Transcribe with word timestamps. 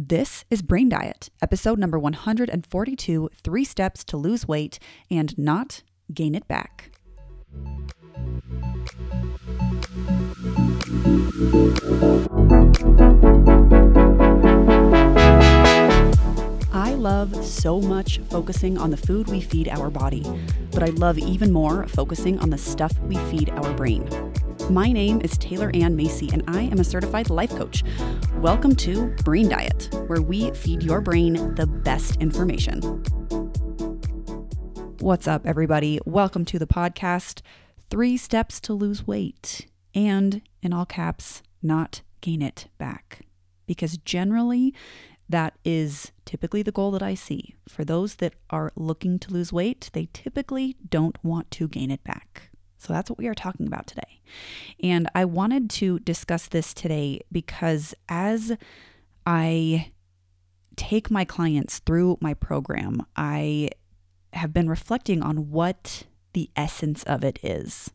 This 0.00 0.44
is 0.48 0.62
Brain 0.62 0.88
Diet, 0.88 1.28
episode 1.42 1.76
number 1.76 1.98
142 1.98 3.30
Three 3.34 3.64
Steps 3.64 4.04
to 4.04 4.16
Lose 4.16 4.46
Weight 4.46 4.78
and 5.10 5.36
Not 5.36 5.82
Gain 6.14 6.36
It 6.36 6.46
Back. 6.46 6.92
I 16.72 16.94
love 16.94 17.44
so 17.44 17.80
much 17.80 18.20
focusing 18.30 18.78
on 18.78 18.90
the 18.90 18.96
food 18.96 19.26
we 19.26 19.40
feed 19.40 19.66
our 19.68 19.90
body, 19.90 20.24
but 20.70 20.84
I 20.84 20.90
love 20.90 21.18
even 21.18 21.52
more 21.52 21.88
focusing 21.88 22.38
on 22.38 22.50
the 22.50 22.58
stuff 22.58 22.96
we 23.00 23.16
feed 23.16 23.50
our 23.50 23.74
brain. 23.74 24.08
My 24.66 24.92
name 24.92 25.22
is 25.22 25.38
Taylor 25.38 25.70
Ann 25.72 25.96
Macy, 25.96 26.28
and 26.32 26.42
I 26.46 26.62
am 26.64 26.78
a 26.78 26.84
certified 26.84 27.30
life 27.30 27.48
coach. 27.56 27.82
Welcome 28.34 28.76
to 28.76 29.06
Brain 29.24 29.48
Diet, 29.48 29.88
where 30.08 30.20
we 30.20 30.50
feed 30.50 30.82
your 30.82 31.00
brain 31.00 31.54
the 31.54 31.66
best 31.66 32.16
information. 32.16 32.80
What's 35.00 35.26
up, 35.26 35.46
everybody? 35.46 36.00
Welcome 36.04 36.44
to 36.46 36.58
the 36.58 36.66
podcast 36.66 37.40
Three 37.88 38.18
Steps 38.18 38.60
to 38.60 38.74
Lose 38.74 39.06
Weight, 39.06 39.66
and 39.94 40.42
in 40.62 40.74
all 40.74 40.84
caps, 40.84 41.42
not 41.62 42.02
gain 42.20 42.42
it 42.42 42.68
back. 42.76 43.22
Because 43.66 43.96
generally, 43.96 44.74
that 45.30 45.54
is 45.64 46.12
typically 46.26 46.62
the 46.62 46.72
goal 46.72 46.90
that 46.90 47.02
I 47.02 47.14
see. 47.14 47.54
For 47.66 47.84
those 47.84 48.16
that 48.16 48.34
are 48.50 48.72
looking 48.76 49.18
to 49.20 49.32
lose 49.32 49.52
weight, 49.52 49.88
they 49.94 50.08
typically 50.12 50.76
don't 50.88 51.22
want 51.24 51.50
to 51.52 51.68
gain 51.68 51.90
it 51.90 52.04
back. 52.04 52.50
So 52.78 52.92
that's 52.92 53.10
what 53.10 53.18
we 53.18 53.26
are 53.26 53.34
talking 53.34 53.66
about 53.66 53.86
today. 53.86 54.20
And 54.82 55.08
I 55.14 55.24
wanted 55.24 55.68
to 55.70 55.98
discuss 56.00 56.46
this 56.48 56.72
today 56.72 57.20
because 57.30 57.94
as 58.08 58.56
I 59.26 59.92
take 60.76 61.10
my 61.10 61.24
clients 61.24 61.80
through 61.80 62.18
my 62.20 62.34
program, 62.34 63.04
I 63.16 63.70
have 64.32 64.52
been 64.52 64.68
reflecting 64.68 65.22
on 65.22 65.50
what 65.50 66.04
the 66.32 66.50
essence 66.54 67.02
of 67.02 67.24
it 67.24 67.38
is. 67.42 67.90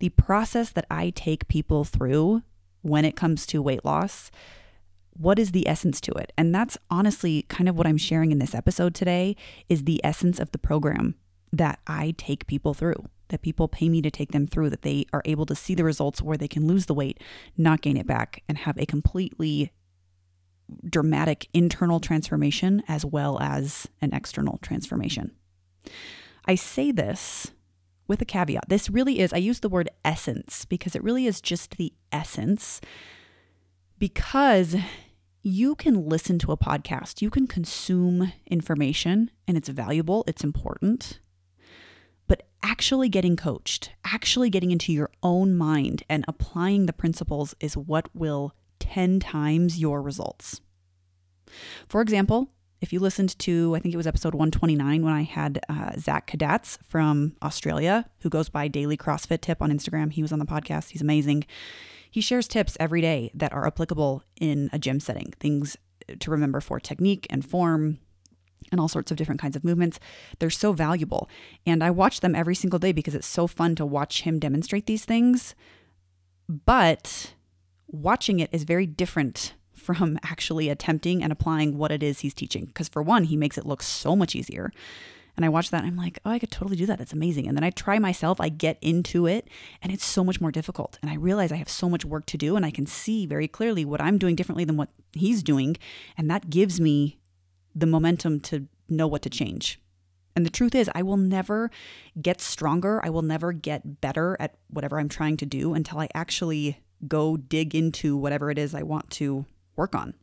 The 0.00 0.08
process 0.10 0.70
that 0.70 0.86
I 0.90 1.10
take 1.10 1.48
people 1.48 1.84
through 1.84 2.42
when 2.82 3.04
it 3.04 3.16
comes 3.16 3.46
to 3.46 3.62
weight 3.62 3.84
loss, 3.84 4.30
what 5.12 5.38
is 5.38 5.52
the 5.52 5.66
essence 5.68 6.00
to 6.02 6.12
it? 6.12 6.32
And 6.36 6.54
that's 6.54 6.78
honestly 6.90 7.42
kind 7.48 7.68
of 7.68 7.76
what 7.76 7.86
I'm 7.86 7.96
sharing 7.96 8.32
in 8.32 8.38
this 8.38 8.54
episode 8.54 8.94
today 8.94 9.36
is 9.68 9.84
the 9.84 10.00
essence 10.04 10.38
of 10.38 10.52
the 10.52 10.58
program 10.58 11.16
that 11.52 11.80
I 11.86 12.14
take 12.16 12.46
people 12.46 12.74
through 12.74 13.04
that 13.28 13.42
people 13.42 13.68
pay 13.68 13.88
me 13.88 14.02
to 14.02 14.10
take 14.10 14.32
them 14.32 14.46
through, 14.46 14.70
that 14.70 14.82
they 14.82 15.06
are 15.12 15.22
able 15.24 15.46
to 15.46 15.54
see 15.54 15.74
the 15.74 15.84
results 15.84 16.22
where 16.22 16.36
they 16.36 16.48
can 16.48 16.66
lose 16.66 16.86
the 16.86 16.94
weight, 16.94 17.20
not 17.56 17.82
gain 17.82 17.96
it 17.96 18.06
back, 18.06 18.42
and 18.48 18.58
have 18.58 18.78
a 18.78 18.86
completely 18.86 19.72
dramatic 20.88 21.48
internal 21.54 22.00
transformation 22.00 22.82
as 22.88 23.04
well 23.04 23.38
as 23.40 23.88
an 24.00 24.12
external 24.12 24.58
transformation. 24.58 25.32
I 26.44 26.54
say 26.54 26.92
this 26.92 27.52
with 28.06 28.20
a 28.22 28.24
caveat. 28.24 28.68
This 28.68 28.90
really 28.90 29.20
is, 29.20 29.32
I 29.32 29.38
use 29.38 29.60
the 29.60 29.68
word 29.68 29.90
essence 30.04 30.64
because 30.64 30.94
it 30.94 31.02
really 31.02 31.26
is 31.26 31.40
just 31.40 31.76
the 31.76 31.92
essence 32.10 32.80
because 33.98 34.76
you 35.42 35.74
can 35.74 36.08
listen 36.08 36.38
to 36.40 36.52
a 36.52 36.56
podcast, 36.56 37.22
you 37.22 37.30
can 37.30 37.46
consume 37.46 38.32
information, 38.46 39.30
and 39.46 39.56
it's 39.56 39.68
valuable, 39.68 40.24
it's 40.26 40.44
important 40.44 41.20
but 42.28 42.44
actually 42.62 43.08
getting 43.08 43.36
coached, 43.36 43.90
actually 44.04 44.50
getting 44.50 44.70
into 44.70 44.92
your 44.92 45.10
own 45.22 45.56
mind 45.56 46.04
and 46.08 46.24
applying 46.28 46.86
the 46.86 46.92
principles 46.92 47.54
is 47.58 47.76
what 47.76 48.08
will 48.14 48.54
10 48.78 49.18
times 49.20 49.78
your 49.78 50.00
results. 50.00 50.60
For 51.88 52.00
example, 52.00 52.50
if 52.80 52.92
you 52.92 53.00
listened 53.00 53.36
to, 53.40 53.74
I 53.74 53.80
think 53.80 53.92
it 53.92 53.96
was 53.96 54.06
episode 54.06 54.34
129 54.34 55.02
when 55.02 55.12
I 55.12 55.22
had 55.22 55.60
uh, 55.68 55.92
Zach 55.98 56.30
Kadatz 56.30 56.78
from 56.84 57.34
Australia, 57.42 58.08
who 58.20 58.30
goes 58.30 58.48
by 58.48 58.68
Daily 58.68 58.96
CrossFit 58.96 59.40
Tip 59.40 59.60
on 59.60 59.72
Instagram. 59.72 60.12
He 60.12 60.22
was 60.22 60.32
on 60.32 60.38
the 60.38 60.44
podcast. 60.44 60.90
He's 60.90 61.02
amazing. 61.02 61.44
He 62.10 62.20
shares 62.20 62.46
tips 62.46 62.76
every 62.78 63.00
day 63.00 63.30
that 63.34 63.52
are 63.52 63.66
applicable 63.66 64.22
in 64.40 64.70
a 64.72 64.78
gym 64.78 65.00
setting, 65.00 65.34
things 65.40 65.76
to 66.20 66.30
remember 66.30 66.60
for 66.60 66.78
technique 66.78 67.26
and 67.30 67.44
form, 67.44 67.98
and 68.70 68.80
all 68.80 68.88
sorts 68.88 69.10
of 69.10 69.16
different 69.16 69.40
kinds 69.40 69.56
of 69.56 69.64
movements. 69.64 69.98
They're 70.38 70.50
so 70.50 70.72
valuable. 70.72 71.28
And 71.66 71.82
I 71.82 71.90
watch 71.90 72.20
them 72.20 72.34
every 72.34 72.54
single 72.54 72.78
day 72.78 72.92
because 72.92 73.14
it's 73.14 73.26
so 73.26 73.46
fun 73.46 73.74
to 73.76 73.86
watch 73.86 74.22
him 74.22 74.38
demonstrate 74.38 74.86
these 74.86 75.04
things. 75.04 75.54
But 76.48 77.34
watching 77.86 78.40
it 78.40 78.50
is 78.52 78.64
very 78.64 78.86
different 78.86 79.54
from 79.74 80.18
actually 80.22 80.68
attempting 80.68 81.22
and 81.22 81.32
applying 81.32 81.78
what 81.78 81.92
it 81.92 82.02
is 82.02 82.20
he's 82.20 82.34
teaching. 82.34 82.66
Because 82.66 82.88
for 82.88 83.02
one, 83.02 83.24
he 83.24 83.36
makes 83.36 83.58
it 83.58 83.66
look 83.66 83.82
so 83.82 84.14
much 84.14 84.34
easier. 84.34 84.72
And 85.38 85.44
I 85.44 85.50
watch 85.50 85.70
that 85.70 85.84
and 85.84 85.86
I'm 85.86 85.96
like, 85.96 86.18
oh, 86.24 86.32
I 86.32 86.40
could 86.40 86.50
totally 86.50 86.76
do 86.76 86.84
that. 86.86 86.98
That's 86.98 87.12
amazing. 87.12 87.46
And 87.46 87.56
then 87.56 87.62
I 87.62 87.70
try 87.70 88.00
myself, 88.00 88.40
I 88.40 88.48
get 88.48 88.76
into 88.82 89.26
it, 89.26 89.46
and 89.80 89.92
it's 89.92 90.04
so 90.04 90.24
much 90.24 90.40
more 90.40 90.50
difficult. 90.50 90.98
And 91.00 91.12
I 91.12 91.14
realize 91.14 91.52
I 91.52 91.56
have 91.56 91.68
so 91.68 91.88
much 91.88 92.04
work 92.04 92.26
to 92.26 92.36
do, 92.36 92.56
and 92.56 92.66
I 92.66 92.72
can 92.72 92.86
see 92.86 93.24
very 93.24 93.46
clearly 93.46 93.84
what 93.84 94.00
I'm 94.00 94.18
doing 94.18 94.34
differently 94.34 94.64
than 94.64 94.76
what 94.76 94.88
he's 95.12 95.44
doing. 95.44 95.76
And 96.16 96.28
that 96.28 96.50
gives 96.50 96.80
me 96.80 97.18
the 97.78 97.86
momentum 97.86 98.40
to 98.40 98.66
know 98.88 99.06
what 99.06 99.22
to 99.22 99.30
change. 99.30 99.80
And 100.34 100.46
the 100.46 100.50
truth 100.50 100.74
is, 100.74 100.90
I 100.94 101.02
will 101.02 101.16
never 101.16 101.70
get 102.20 102.40
stronger. 102.40 103.04
I 103.04 103.10
will 103.10 103.22
never 103.22 103.52
get 103.52 104.00
better 104.00 104.36
at 104.38 104.54
whatever 104.68 104.98
I'm 104.98 105.08
trying 105.08 105.36
to 105.38 105.46
do 105.46 105.74
until 105.74 105.98
I 105.98 106.08
actually 106.14 106.80
go 107.06 107.36
dig 107.36 107.74
into 107.74 108.16
whatever 108.16 108.50
it 108.50 108.58
is 108.58 108.74
I 108.74 108.82
want 108.82 109.10
to 109.10 109.46
work 109.76 109.94
on. 109.94 110.14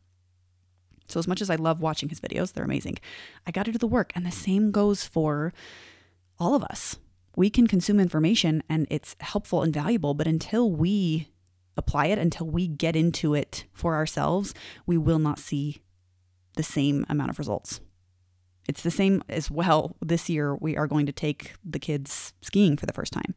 So, 1.08 1.20
as 1.20 1.28
much 1.28 1.40
as 1.40 1.50
I 1.50 1.56
love 1.56 1.80
watching 1.80 2.08
his 2.08 2.20
videos, 2.20 2.52
they're 2.52 2.64
amazing. 2.64 2.98
I 3.46 3.50
got 3.50 3.66
to 3.66 3.72
do 3.72 3.78
the 3.78 3.86
work. 3.86 4.12
And 4.14 4.26
the 4.26 4.32
same 4.32 4.70
goes 4.70 5.04
for 5.04 5.52
all 6.38 6.54
of 6.54 6.64
us. 6.64 6.96
We 7.36 7.50
can 7.50 7.66
consume 7.66 8.00
information 8.00 8.62
and 8.68 8.86
it's 8.90 9.14
helpful 9.20 9.62
and 9.62 9.72
valuable, 9.72 10.14
but 10.14 10.26
until 10.26 10.70
we 10.70 11.28
apply 11.76 12.06
it, 12.06 12.18
until 12.18 12.46
we 12.46 12.66
get 12.66 12.96
into 12.96 13.34
it 13.34 13.66
for 13.72 13.94
ourselves, 13.94 14.54
we 14.86 14.96
will 14.96 15.18
not 15.18 15.38
see 15.38 15.82
the 16.56 16.62
same 16.62 17.06
amount 17.08 17.30
of 17.30 17.38
results. 17.38 17.80
It's 18.68 18.82
the 18.82 18.90
same 18.90 19.22
as 19.28 19.50
well. 19.50 19.96
This 20.04 20.28
year, 20.28 20.56
we 20.56 20.76
are 20.76 20.88
going 20.88 21.06
to 21.06 21.12
take 21.12 21.52
the 21.64 21.78
kids 21.78 22.32
skiing 22.42 22.76
for 22.76 22.86
the 22.86 22.92
first 22.92 23.12
time. 23.12 23.34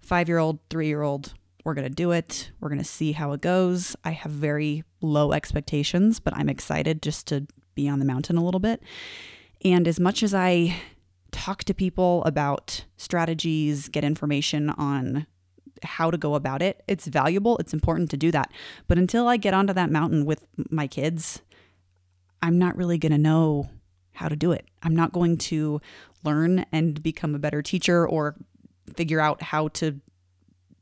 Five 0.00 0.28
year 0.28 0.38
old, 0.38 0.58
three 0.68 0.88
year 0.88 1.02
old, 1.02 1.34
we're 1.64 1.74
going 1.74 1.88
to 1.88 1.94
do 1.94 2.12
it. 2.12 2.50
We're 2.60 2.70
going 2.70 2.80
to 2.80 2.84
see 2.84 3.12
how 3.12 3.32
it 3.32 3.40
goes. 3.40 3.94
I 4.04 4.10
have 4.10 4.32
very 4.32 4.84
low 5.00 5.32
expectations, 5.32 6.18
but 6.18 6.34
I'm 6.36 6.48
excited 6.48 7.02
just 7.02 7.26
to 7.28 7.46
be 7.74 7.88
on 7.88 7.98
the 7.98 8.04
mountain 8.04 8.36
a 8.36 8.44
little 8.44 8.60
bit. 8.60 8.82
And 9.64 9.86
as 9.86 10.00
much 10.00 10.22
as 10.22 10.34
I 10.34 10.74
talk 11.30 11.64
to 11.64 11.74
people 11.74 12.24
about 12.24 12.84
strategies, 12.96 13.88
get 13.88 14.04
information 14.04 14.70
on 14.70 15.26
how 15.82 16.10
to 16.10 16.18
go 16.18 16.34
about 16.34 16.62
it, 16.62 16.82
it's 16.88 17.06
valuable. 17.06 17.58
It's 17.58 17.72
important 17.72 18.10
to 18.10 18.16
do 18.16 18.30
that. 18.32 18.50
But 18.86 18.98
until 18.98 19.28
I 19.28 19.36
get 19.36 19.54
onto 19.54 19.72
that 19.74 19.90
mountain 19.90 20.24
with 20.24 20.46
my 20.70 20.86
kids, 20.86 21.42
I'm 22.42 22.58
not 22.58 22.76
really 22.76 22.98
going 22.98 23.12
to 23.12 23.18
know 23.18 23.70
how 24.12 24.28
to 24.28 24.36
do 24.36 24.52
it. 24.52 24.66
I'm 24.82 24.96
not 24.96 25.12
going 25.12 25.38
to 25.38 25.80
learn 26.24 26.64
and 26.72 27.02
become 27.02 27.34
a 27.34 27.38
better 27.38 27.62
teacher 27.62 28.06
or 28.06 28.36
figure 28.96 29.20
out 29.20 29.42
how 29.42 29.68
to 29.68 30.00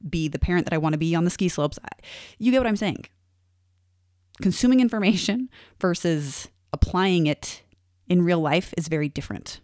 be 0.09 0.29
the 0.29 0.39
parent 0.39 0.67
that 0.67 0.75
I 0.75 0.79
want 0.79 0.95
to 0.95 0.99
be 0.99 1.15
on 1.15 1.25
the 1.25 1.31
ski 1.31 1.49
slopes. 1.49 1.79
You 2.39 2.51
get 2.51 2.59
what 2.59 2.67
I'm 2.67 2.77
saying. 2.77 3.07
Consuming 4.41 4.81
information 4.81 5.49
versus 5.81 6.49
applying 6.73 7.27
it 7.27 7.63
in 8.09 8.23
real 8.23 8.41
life 8.41 8.73
is 8.77 8.89
very 8.89 9.09
different. 9.09 9.61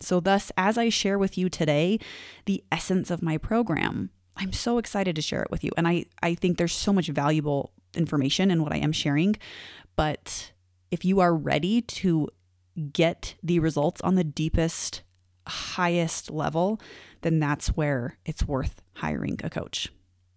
So, 0.00 0.20
thus, 0.20 0.52
as 0.58 0.76
I 0.76 0.90
share 0.90 1.18
with 1.18 1.38
you 1.38 1.48
today 1.48 1.98
the 2.44 2.62
essence 2.70 3.10
of 3.10 3.22
my 3.22 3.38
program, 3.38 4.10
I'm 4.36 4.52
so 4.52 4.78
excited 4.78 5.16
to 5.16 5.22
share 5.22 5.42
it 5.42 5.50
with 5.50 5.64
you. 5.64 5.70
And 5.76 5.88
I, 5.88 6.04
I 6.22 6.34
think 6.34 6.58
there's 6.58 6.74
so 6.74 6.92
much 6.92 7.08
valuable 7.08 7.72
information 7.94 8.50
in 8.50 8.62
what 8.62 8.74
I 8.74 8.76
am 8.76 8.92
sharing, 8.92 9.36
but 9.94 10.52
if 10.96 11.04
you 11.04 11.20
are 11.20 11.36
ready 11.36 11.82
to 11.82 12.26
get 12.90 13.34
the 13.42 13.58
results 13.58 14.00
on 14.00 14.14
the 14.14 14.24
deepest, 14.24 15.02
highest 15.46 16.30
level, 16.30 16.80
then 17.20 17.38
that's 17.38 17.68
where 17.68 18.16
it's 18.24 18.48
worth 18.48 18.80
hiring 18.94 19.38
a 19.44 19.50
coach. 19.50 19.92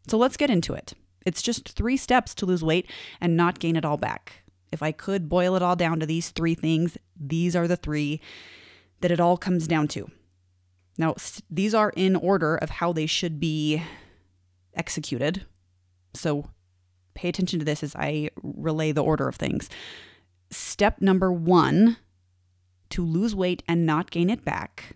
So 0.10 0.18
let's 0.18 0.36
get 0.36 0.50
into 0.50 0.74
it. 0.74 0.96
It's 1.26 1.42
just 1.42 1.70
three 1.70 1.96
steps 1.96 2.36
to 2.36 2.46
lose 2.46 2.62
weight 2.62 2.92
and 3.22 3.38
not 3.38 3.60
gain 3.60 3.78
it 3.78 3.86
all 3.86 3.96
back. 3.96 4.44
If 4.70 4.84
I 4.84 4.92
could 4.92 5.30
boil 5.30 5.56
it 5.56 5.62
all 5.62 5.78
down 5.78 6.02
to 6.02 6.06
these 6.06 6.30
three 6.32 6.56
things, 6.56 6.98
these 7.18 7.56
are 7.56 7.66
the 7.66 7.78
three 7.78 8.20
that 9.00 9.12
it 9.12 9.22
all 9.22 9.38
comes 9.38 9.66
down 9.66 9.88
to. 9.90 10.12
Now, 10.98 11.16
these 11.50 11.74
are 11.74 11.94
in 11.96 12.18
order 12.18 12.58
of 12.58 12.70
how 12.70 12.92
they 12.92 13.06
should 13.06 13.40
be 13.40 13.82
executed. 14.76 15.46
So 16.14 16.50
pay 17.14 17.30
attention 17.30 17.60
to 17.60 17.66
this 17.66 17.82
as 17.82 17.96
I 17.96 18.32
relay 18.44 18.92
the 18.92 19.06
order 19.06 19.30
of 19.30 19.38
things 19.38 19.70
step 20.52 21.02
number 21.02 21.32
one 21.32 21.98
to 22.90 23.04
lose 23.06 23.36
weight 23.36 23.64
and 23.68 23.86
not 23.86 24.12
gain 24.12 24.30
it 24.30 24.44
back 24.44 24.96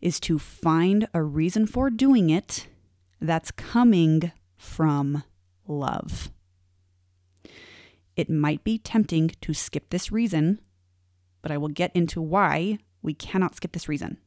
is 0.00 0.18
to 0.20 0.38
find 0.38 1.08
a 1.14 1.22
reason 1.22 1.66
for 1.66 1.88
doing 1.88 2.28
it 2.30 2.66
that's 3.20 3.50
coming 3.52 4.32
from 4.56 5.22
love. 5.66 6.30
it 8.16 8.28
might 8.28 8.62
be 8.62 8.78
tempting 8.78 9.30
to 9.40 9.54
skip 9.54 9.90
this 9.90 10.12
reason, 10.12 10.60
but 11.40 11.50
I 11.50 11.58
will 11.58 11.68
get 11.68 11.94
into 11.94 12.20
why 12.20 12.78
we 13.00 13.14
cannot 13.14 13.54
skip 13.56 13.72
this 13.72 13.88
reason. 13.88 14.18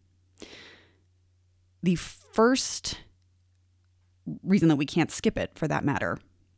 The 1.83 1.95
first 1.95 2.99
reason 4.43 4.69
that 4.69 4.75
we 4.75 4.87
can't 4.87 5.11
skip 5.11 5.37
it, 5.37 5.51
for 5.55 5.67
that 5.67 5.85
matter, 5.85 6.17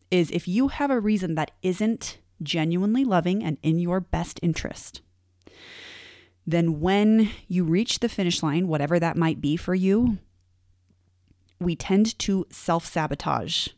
is 0.10 0.32
if 0.32 0.48
you 0.48 0.70
have 0.70 0.90
a 0.90 1.00
reason 1.00 1.36
that 1.36 1.52
isn't 1.62 2.18
genuinely 2.42 3.04
loving 3.04 3.44
and 3.44 3.58
in 3.64 3.80
your 3.80 4.00
best 4.00 4.40
interest, 4.44 5.02
then 6.46 6.80
when 6.80 7.30
you 7.48 7.64
reach 7.64 8.00
the 8.00 8.10
finish 8.10 8.42
line, 8.42 8.68
whatever 8.68 9.00
that 9.00 9.18
might 9.18 9.42
be 9.42 9.58
for 9.58 9.76
you, 9.76 10.18
we 11.60 11.76
tend 11.76 12.18
to 12.20 12.46
self 12.50 12.86
sabotage 12.86 13.70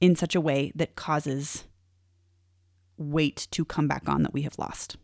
in 0.00 0.14
such 0.14 0.34
a 0.34 0.40
way 0.40 0.72
that 0.74 0.96
causes 0.96 1.64
weight 2.98 3.48
to 3.50 3.64
come 3.64 3.88
back 3.88 4.08
on 4.08 4.22
that 4.22 4.32
we 4.32 4.42
have 4.42 4.58
lost. 4.58 4.96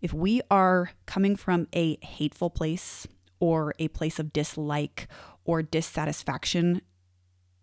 If 0.00 0.12
we 0.12 0.40
are 0.50 0.90
coming 1.06 1.36
from 1.36 1.68
a 1.72 1.96
hateful 2.04 2.50
place 2.50 3.06
or 3.40 3.74
a 3.78 3.88
place 3.88 4.18
of 4.18 4.32
dislike 4.32 5.08
or 5.44 5.62
dissatisfaction, 5.62 6.82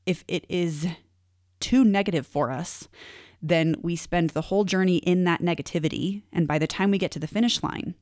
if 0.06 0.24
it 0.28 0.46
is 0.50 0.88
too 1.60 1.84
negative 1.84 2.26
for 2.26 2.52
us, 2.52 2.88
then 3.42 3.76
we 3.82 3.96
spend 3.96 4.32
the 4.32 4.44
whole 4.44 4.66
journey 4.66 4.98
in 4.98 5.24
that 5.24 5.42
negativity. 5.42 6.24
And 6.32 6.48
by 6.48 6.60
the 6.60 6.68
time 6.68 6.92
we 6.92 6.98
get 6.98 7.12
to 7.12 7.20
the 7.20 7.28
finish 7.28 7.64
line, 7.64 7.96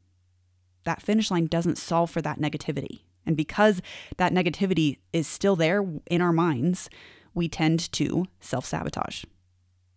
that 0.84 1.02
finish 1.02 1.30
line 1.30 1.48
doesn't 1.48 1.78
solve 1.78 2.10
for 2.10 2.22
that 2.22 2.40
negativity. 2.40 3.02
And 3.26 3.36
because 3.36 3.82
that 4.18 4.34
negativity 4.34 4.98
is 5.12 5.28
still 5.28 5.56
there 5.56 5.86
in 6.10 6.22
our 6.22 6.32
minds, 6.32 6.90
we 7.34 7.48
tend 7.50 7.92
to 7.94 8.26
self 8.40 8.66
sabotage. 8.66 9.26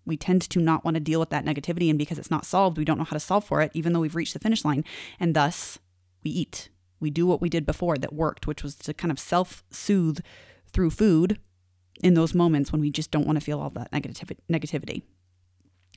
We 0.04 0.16
tend 0.16 0.42
to 0.42 0.58
not 0.58 0.84
want 0.84 0.96
to 0.96 1.00
deal 1.00 1.20
with 1.20 1.30
that 1.30 1.44
negativity. 1.44 1.88
And 1.88 1.98
because 1.98 2.18
it's 2.18 2.30
not 2.30 2.44
solved, 2.44 2.76
we 2.76 2.84
don't 2.84 2.98
know 2.98 3.04
how 3.04 3.14
to 3.14 3.20
solve 3.20 3.44
for 3.44 3.62
it, 3.62 3.70
even 3.72 3.92
though 3.92 4.00
we've 4.00 4.16
reached 4.16 4.32
the 4.32 4.40
finish 4.40 4.64
line. 4.64 4.84
And 5.20 5.34
thus, 5.34 5.78
we 6.24 6.30
eat. 6.30 6.68
We 6.98 7.10
do 7.10 7.26
what 7.26 7.40
we 7.40 7.48
did 7.48 7.64
before 7.64 7.96
that 7.96 8.12
worked, 8.12 8.46
which 8.46 8.62
was 8.62 8.74
to 8.76 8.92
kind 8.92 9.12
of 9.12 9.18
self 9.18 9.62
soothe 9.70 10.20
through 10.72 10.90
food 10.90 11.38
in 12.02 12.14
those 12.14 12.34
moments 12.34 12.72
when 12.72 12.80
we 12.80 12.90
just 12.90 13.10
don't 13.10 13.26
want 13.26 13.38
to 13.38 13.44
feel 13.44 13.60
all 13.60 13.70
that 13.70 13.90
negativity. 13.92 15.02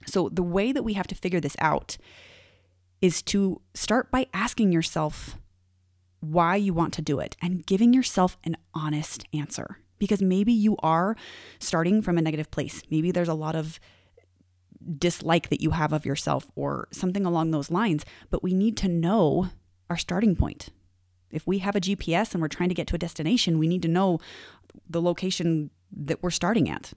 So, 0.05 0.29
the 0.29 0.43
way 0.43 0.71
that 0.71 0.83
we 0.83 0.93
have 0.93 1.07
to 1.07 1.15
figure 1.15 1.39
this 1.39 1.55
out 1.59 1.97
is 3.01 3.21
to 3.21 3.61
start 3.73 4.11
by 4.11 4.27
asking 4.33 4.71
yourself 4.71 5.37
why 6.19 6.55
you 6.55 6.73
want 6.73 6.93
to 6.93 7.01
do 7.01 7.19
it 7.19 7.35
and 7.41 7.65
giving 7.65 7.93
yourself 7.93 8.37
an 8.43 8.55
honest 8.73 9.25
answer. 9.33 9.79
Because 9.99 10.21
maybe 10.21 10.53
you 10.53 10.75
are 10.79 11.15
starting 11.59 12.01
from 12.01 12.17
a 12.17 12.21
negative 12.21 12.49
place. 12.49 12.81
Maybe 12.89 13.11
there's 13.11 13.27
a 13.27 13.33
lot 13.33 13.55
of 13.55 13.79
dislike 14.97 15.49
that 15.49 15.61
you 15.61 15.71
have 15.71 15.93
of 15.93 16.05
yourself 16.05 16.51
or 16.55 16.87
something 16.91 17.25
along 17.25 17.51
those 17.51 17.71
lines, 17.71 18.05
but 18.29 18.43
we 18.43 18.53
need 18.53 18.75
to 18.77 18.87
know 18.87 19.49
our 19.89 19.97
starting 19.97 20.35
point. 20.35 20.69
If 21.31 21.47
we 21.47 21.59
have 21.59 21.75
a 21.75 21.81
GPS 21.81 22.33
and 22.33 22.41
we're 22.41 22.47
trying 22.47 22.69
to 22.69 22.75
get 22.75 22.87
to 22.87 22.95
a 22.95 22.99
destination, 22.99 23.59
we 23.59 23.67
need 23.67 23.81
to 23.81 23.87
know 23.87 24.19
the 24.89 25.01
location 25.01 25.71
that 25.91 26.21
we're 26.21 26.31
starting 26.31 26.69
at. 26.69 26.93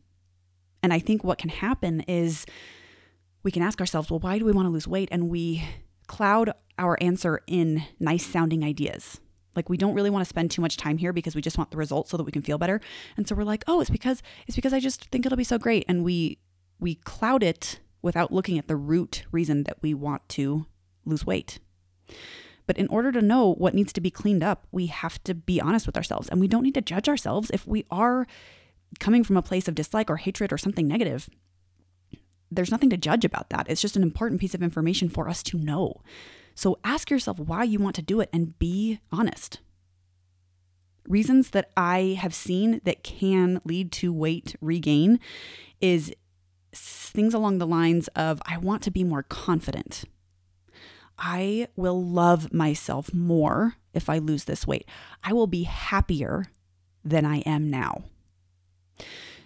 And 0.82 0.93
I 0.93 0.99
think 0.99 1.25
what 1.25 1.38
can 1.38 1.50
happen 1.50 2.03
is 2.03 2.44
we 3.46 3.52
can 3.52 3.62
ask 3.62 3.78
ourselves, 3.78 4.10
well, 4.10 4.19
why 4.19 4.40
do 4.40 4.44
we 4.44 4.50
want 4.50 4.66
to 4.66 4.70
lose 4.70 4.88
weight? 4.88 5.08
And 5.12 5.28
we 5.28 5.62
cloud 6.08 6.50
our 6.81 6.98
answer 7.00 7.43
in 7.46 7.84
nice 8.00 8.26
sounding 8.26 8.64
ideas. 8.64 9.20
Like 9.54 9.69
we 9.69 9.76
don't 9.76 9.94
really 9.94 10.10
want 10.10 10.25
to 10.25 10.28
spend 10.28 10.50
too 10.50 10.60
much 10.60 10.76
time 10.76 10.98
here 10.98 11.12
because 11.12 11.37
we 11.37 11.40
just 11.40 11.56
want 11.56 11.70
the 11.70 11.76
results 11.76 12.10
so 12.10 12.16
that 12.16 12.25
we 12.25 12.32
can 12.32 12.43
feel 12.43 12.58
better. 12.58 12.81
And 13.16 13.26
so 13.26 13.37
we're 13.37 13.44
like, 13.44 13.62
"Oh, 13.69 13.81
it's 13.81 13.88
because 13.88 14.20
it's 14.48 14.56
because 14.56 14.72
I 14.72 14.81
just 14.81 15.04
think 15.10 15.25
it'll 15.25 15.38
be 15.38 15.44
so 15.44 15.58
great." 15.58 15.84
And 15.87 16.02
we 16.02 16.38
we 16.81 16.96
cloud 16.96 17.44
it 17.44 17.78
without 18.02 18.32
looking 18.32 18.58
at 18.58 18.66
the 18.66 18.75
root 18.75 19.25
reason 19.31 19.62
that 19.62 19.78
we 19.81 19.94
want 19.94 20.28
to 20.31 20.66
lose 21.04 21.25
weight. 21.25 21.60
But 22.66 22.76
in 22.76 22.88
order 22.88 23.12
to 23.12 23.22
know 23.22 23.54
what 23.54 23.75
needs 23.75 23.93
to 23.93 24.00
be 24.00 24.10
cleaned 24.10 24.43
up, 24.43 24.66
we 24.72 24.87
have 24.87 25.22
to 25.22 25.34
be 25.34 25.60
honest 25.60 25.87
with 25.87 25.96
ourselves 25.96 26.28
and 26.28 26.40
we 26.40 26.48
don't 26.48 26.64
need 26.64 26.75
to 26.75 26.82
judge 26.82 27.08
ourselves 27.08 27.50
if 27.54 27.64
we 27.64 27.87
are 27.93 28.26
coming 28.98 29.22
from 29.22 29.37
a 29.37 29.43
place 29.43 29.69
of 29.69 29.76
dislike 29.76 30.10
or 30.10 30.16
hatred 30.16 30.52
or 30.52 30.58
something 30.58 30.88
negative 30.88 31.31
there's 32.56 32.70
nothing 32.70 32.91
to 32.91 32.97
judge 32.97 33.25
about 33.25 33.50
that. 33.50 33.67
It's 33.69 33.81
just 33.81 33.97
an 33.97 34.03
important 34.03 34.41
piece 34.41 34.55
of 34.55 34.62
information 34.62 35.08
for 35.08 35.29
us 35.29 35.43
to 35.44 35.58
know. 35.58 36.03
So 36.55 36.79
ask 36.82 37.11
yourself 37.11 37.38
why 37.38 37.64
you 37.64 37.79
want 37.79 37.97
to 37.97 38.03
do 38.03 38.20
it 38.20 38.31
and 38.32 38.58
be 38.58 39.00
honest. 39.12 39.61
Reasons 41.06 41.50
that 41.50 41.70
I 41.76 42.17
have 42.20 42.35
seen 42.35 42.81
that 42.85 43.05
can 43.05 43.61
lead 43.64 43.93
to 43.93 44.12
weight 44.12 44.56
regain 44.61 45.20
is 45.81 46.12
things 46.73 47.35
along 47.35 47.58
the 47.58 47.67
lines 47.67 48.08
of 48.08 48.43
I 48.47 48.58
want 48.58 48.82
to 48.82 48.91
be 48.91 49.05
more 49.05 49.23
confident. 49.23 50.05
I 51.19 51.69
will 51.76 52.03
love 52.03 52.53
myself 52.53 53.14
more 53.14 53.76
if 53.94 54.11
I 54.11 54.19
lose 54.19 54.44
this 54.44 54.67
weight. 54.67 54.87
I 55.23 55.32
will 55.32 55.47
be 55.47 55.62
happier 55.62 56.47
than 57.05 57.25
I 57.25 57.38
am 57.41 57.70
now. 57.70 58.05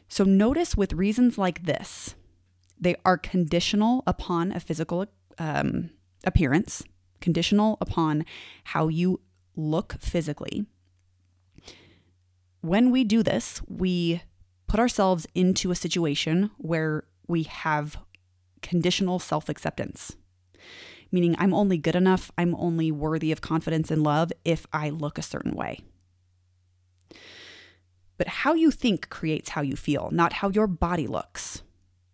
So 0.08 0.24
notice 0.24 0.76
with 0.76 0.92
reasons 0.92 1.38
like 1.38 1.64
this, 1.64 2.16
they 2.80 2.96
are 3.04 3.18
conditional 3.18 4.02
upon 4.06 4.52
a 4.52 4.60
physical 4.60 5.06
um, 5.38 5.90
appearance, 6.24 6.82
conditional 7.20 7.76
upon 7.80 8.24
how 8.64 8.88
you 8.88 9.20
look 9.56 9.96
physically. 10.00 10.66
When 12.62 12.90
we 12.90 13.04
do 13.04 13.22
this, 13.22 13.60
we 13.68 14.22
put 14.66 14.80
ourselves 14.80 15.26
into 15.34 15.70
a 15.70 15.76
situation 15.76 16.50
where 16.58 17.04
we 17.26 17.44
have 17.44 17.96
conditional 18.62 19.18
self 19.18 19.48
acceptance, 19.48 20.16
meaning 21.10 21.34
I'm 21.38 21.54
only 21.54 21.78
good 21.78 21.96
enough, 21.96 22.30
I'm 22.36 22.54
only 22.56 22.90
worthy 22.90 23.32
of 23.32 23.40
confidence 23.40 23.90
and 23.90 24.02
love 24.02 24.32
if 24.44 24.66
I 24.72 24.90
look 24.90 25.18
a 25.18 25.22
certain 25.22 25.52
way. 25.52 25.80
But 28.18 28.28
how 28.28 28.52
you 28.52 28.70
think 28.70 29.08
creates 29.08 29.50
how 29.50 29.62
you 29.62 29.76
feel, 29.76 30.10
not 30.12 30.34
how 30.34 30.50
your 30.50 30.66
body 30.66 31.06
looks. 31.06 31.62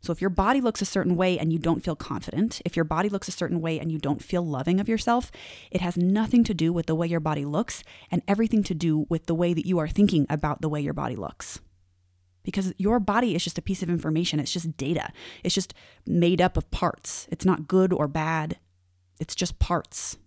So 0.06 0.12
if 0.12 0.20
your 0.20 0.31
body 0.31 0.61
looks 0.61 0.81
a 0.81 0.85
certain 0.85 1.17
way 1.17 1.37
and 1.37 1.53
you 1.53 1.58
don't 1.58 1.82
feel 1.82 1.97
confident, 1.97 2.62
if 2.64 2.76
your 2.76 2.85
body 2.85 3.08
looks 3.08 3.26
a 3.26 3.32
certain 3.32 3.61
way 3.61 3.81
and 3.81 3.91
you 3.91 3.99
don't 3.99 4.23
feel 4.23 4.47
loving 4.47 4.79
of 4.79 4.88
yourself, 4.88 5.32
it 5.73 5.81
has 5.81 5.97
nothing 5.97 6.44
to 6.44 6.55
do 6.55 6.73
with 6.73 6.87
the 6.87 6.94
way 6.94 7.08
your 7.08 7.19
body 7.19 7.44
looks 7.44 7.82
and 8.08 8.23
everything 8.29 8.62
to 8.62 8.73
do 8.73 9.06
with 9.08 9.26
the 9.26 9.35
way 9.35 9.53
that 9.53 9.67
you 9.67 9.81
are 9.81 9.88
thinking 9.88 10.25
about 10.31 10.61
the 10.61 10.69
way 10.69 10.81
your 10.81 10.93
body 10.93 11.17
looks. 11.17 11.58
Because 12.44 12.73
your 12.79 13.00
body 13.00 13.35
is 13.35 13.43
just 13.43 13.58
a 13.58 13.62
piece 13.62 13.82
of 13.82 13.91
information, 13.91 14.38
it's 14.38 14.53
just 14.53 14.76
data. 14.76 15.11
It's 15.43 15.56
just 15.56 15.75
made 16.06 16.41
up 16.41 16.56
of 16.56 16.70
parts. 16.70 17.26
It's 17.32 17.44
not 17.44 17.67
good 17.67 17.93
or 17.93 18.06
bad, 18.06 18.58
it's 19.19 19.34
just 19.34 19.58
parts. 19.58 20.19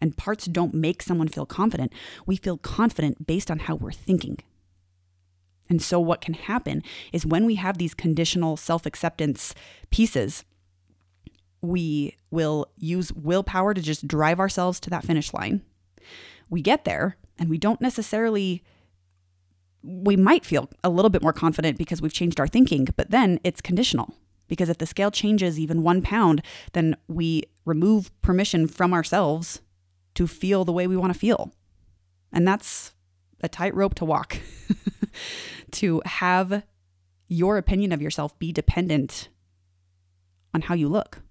And 0.00 0.16
parts 0.16 0.46
don't 0.46 0.72
make 0.72 1.02
someone 1.02 1.26
feel 1.26 1.46
confident. 1.46 1.92
We 2.26 2.36
feel 2.36 2.58
confident 2.58 3.26
based 3.26 3.50
on 3.50 3.58
how 3.58 3.74
we're 3.74 3.90
thinking. 3.90 4.38
And 5.70 5.80
so, 5.80 6.00
what 6.00 6.20
can 6.20 6.34
happen 6.34 6.82
is 7.12 7.24
when 7.24 7.46
we 7.46 7.54
have 7.54 7.78
these 7.78 7.94
conditional 7.94 8.56
self 8.56 8.84
acceptance 8.84 9.54
pieces, 9.90 10.44
we 11.62 12.16
will 12.30 12.66
use 12.76 13.12
willpower 13.12 13.72
to 13.72 13.80
just 13.80 14.08
drive 14.08 14.40
ourselves 14.40 14.80
to 14.80 14.90
that 14.90 15.04
finish 15.04 15.32
line. 15.32 15.62
We 16.50 16.60
get 16.60 16.84
there 16.84 17.16
and 17.38 17.48
we 17.48 17.56
don't 17.56 17.80
necessarily, 17.80 18.64
we 19.82 20.16
might 20.16 20.44
feel 20.44 20.68
a 20.82 20.90
little 20.90 21.10
bit 21.10 21.22
more 21.22 21.32
confident 21.32 21.78
because 21.78 22.02
we've 22.02 22.12
changed 22.12 22.40
our 22.40 22.48
thinking, 22.48 22.88
but 22.96 23.10
then 23.10 23.38
it's 23.44 23.60
conditional. 23.60 24.14
Because 24.48 24.68
if 24.68 24.78
the 24.78 24.86
scale 24.86 25.12
changes 25.12 25.60
even 25.60 25.84
one 25.84 26.02
pound, 26.02 26.42
then 26.72 26.96
we 27.06 27.44
remove 27.64 28.10
permission 28.20 28.66
from 28.66 28.92
ourselves 28.92 29.60
to 30.14 30.26
feel 30.26 30.64
the 30.64 30.72
way 30.72 30.88
we 30.88 30.96
want 30.96 31.12
to 31.12 31.18
feel. 31.18 31.52
And 32.32 32.48
that's 32.48 32.92
a 33.42 33.48
tightrope 33.48 33.94
to 33.96 34.04
walk. 34.04 34.38
to 35.72 36.02
have 36.04 36.62
your 37.28 37.56
opinion 37.56 37.92
of 37.92 38.02
yourself 38.02 38.38
be 38.38 38.52
dependent 38.52 39.28
on 40.52 40.62
how 40.62 40.74
you 40.74 40.88
look. 40.88 41.22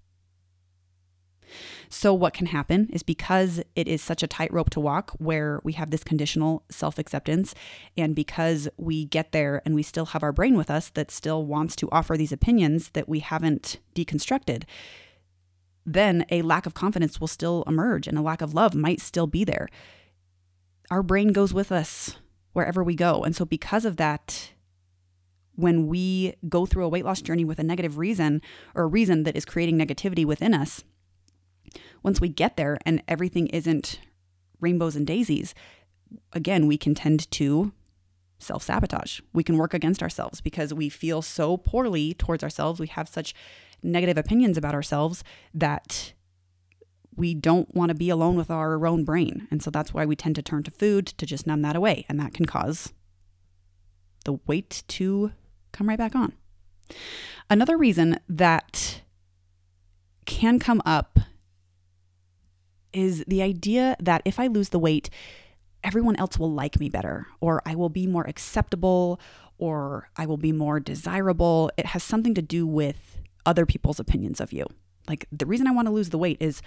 So, 1.88 2.14
what 2.14 2.32
can 2.32 2.46
happen 2.46 2.88
is 2.92 3.02
because 3.02 3.60
it 3.74 3.88
is 3.88 4.00
such 4.00 4.22
a 4.22 4.28
tightrope 4.28 4.70
to 4.70 4.80
walk 4.80 5.10
where 5.18 5.60
we 5.64 5.72
have 5.72 5.90
this 5.90 6.04
conditional 6.04 6.62
self 6.70 6.98
acceptance, 6.98 7.54
and 7.96 8.14
because 8.14 8.68
we 8.76 9.06
get 9.06 9.32
there 9.32 9.60
and 9.64 9.74
we 9.74 9.82
still 9.82 10.06
have 10.06 10.22
our 10.22 10.32
brain 10.32 10.56
with 10.56 10.70
us 10.70 10.90
that 10.90 11.10
still 11.10 11.44
wants 11.44 11.74
to 11.76 11.88
offer 11.90 12.16
these 12.16 12.30
opinions 12.30 12.90
that 12.90 13.08
we 13.08 13.18
haven't 13.18 13.80
deconstructed, 13.96 14.62
then 15.84 16.24
a 16.30 16.42
lack 16.42 16.66
of 16.66 16.74
confidence 16.74 17.20
will 17.20 17.26
still 17.26 17.64
emerge 17.66 18.06
and 18.06 18.16
a 18.16 18.22
lack 18.22 18.40
of 18.40 18.54
love 18.54 18.74
might 18.74 19.00
still 19.00 19.26
be 19.26 19.42
there. 19.42 19.68
Our 20.90 21.02
brain 21.02 21.32
goes 21.32 21.52
with 21.52 21.72
us 21.72 22.16
wherever 22.52 22.82
we 22.82 22.94
go. 22.94 23.22
And 23.22 23.34
so, 23.34 23.44
because 23.44 23.84
of 23.84 23.96
that, 23.96 24.52
when 25.54 25.86
we 25.86 26.34
go 26.48 26.66
through 26.66 26.84
a 26.84 26.88
weight 26.88 27.04
loss 27.04 27.20
journey 27.20 27.44
with 27.44 27.58
a 27.58 27.64
negative 27.64 27.98
reason 27.98 28.40
or 28.74 28.84
a 28.84 28.88
reason 28.88 29.24
that 29.24 29.36
is 29.36 29.44
creating 29.44 29.78
negativity 29.78 30.24
within 30.24 30.54
us, 30.54 30.84
once 32.02 32.20
we 32.20 32.28
get 32.28 32.56
there 32.56 32.78
and 32.86 33.02
everything 33.06 33.46
isn't 33.48 34.00
rainbows 34.60 34.96
and 34.96 35.06
daisies, 35.06 35.54
again, 36.32 36.66
we 36.66 36.76
can 36.76 36.94
tend 36.94 37.30
to 37.30 37.72
self 38.38 38.62
sabotage. 38.62 39.20
We 39.32 39.44
can 39.44 39.58
work 39.58 39.74
against 39.74 40.02
ourselves 40.02 40.40
because 40.40 40.72
we 40.72 40.88
feel 40.88 41.22
so 41.22 41.56
poorly 41.56 42.14
towards 42.14 42.42
ourselves. 42.42 42.80
We 42.80 42.86
have 42.88 43.08
such 43.08 43.34
negative 43.82 44.18
opinions 44.18 44.58
about 44.58 44.74
ourselves 44.74 45.22
that 45.54 46.12
we 47.20 47.34
don't 47.34 47.72
want 47.74 47.90
to 47.90 47.94
be 47.94 48.08
alone 48.08 48.34
with 48.34 48.50
our 48.50 48.86
own 48.86 49.04
brain. 49.04 49.46
And 49.50 49.62
so 49.62 49.70
that's 49.70 49.92
why 49.92 50.06
we 50.06 50.16
tend 50.16 50.36
to 50.36 50.42
turn 50.42 50.62
to 50.62 50.70
food 50.70 51.06
to 51.06 51.26
just 51.26 51.46
numb 51.46 51.60
that 51.60 51.76
away. 51.76 52.06
And 52.08 52.18
that 52.18 52.32
can 52.32 52.46
cause 52.46 52.94
the 54.24 54.38
weight 54.46 54.82
to 54.88 55.32
come 55.70 55.90
right 55.90 55.98
back 55.98 56.16
on. 56.16 56.32
Another 57.50 57.76
reason 57.76 58.18
that 58.26 59.02
can 60.24 60.58
come 60.58 60.80
up 60.86 61.18
is 62.94 63.22
the 63.28 63.42
idea 63.42 63.96
that 64.00 64.22
if 64.24 64.40
I 64.40 64.46
lose 64.46 64.70
the 64.70 64.78
weight, 64.78 65.10
everyone 65.84 66.16
else 66.16 66.38
will 66.38 66.50
like 66.50 66.80
me 66.80 66.88
better, 66.88 67.26
or 67.40 67.60
I 67.66 67.74
will 67.74 67.90
be 67.90 68.06
more 68.06 68.26
acceptable, 68.26 69.20
or 69.58 70.08
I 70.16 70.24
will 70.24 70.38
be 70.38 70.52
more 70.52 70.80
desirable. 70.80 71.70
It 71.76 71.86
has 71.86 72.02
something 72.02 72.34
to 72.34 72.42
do 72.42 72.66
with 72.66 73.18
other 73.44 73.66
people's 73.66 74.00
opinions 74.00 74.40
of 74.40 74.52
you. 74.54 74.66
Like 75.06 75.26
the 75.30 75.46
reason 75.46 75.66
I 75.66 75.72
want 75.72 75.86
to 75.86 75.92
lose 75.92 76.10
the 76.10 76.18
weight 76.18 76.38
is 76.40 76.62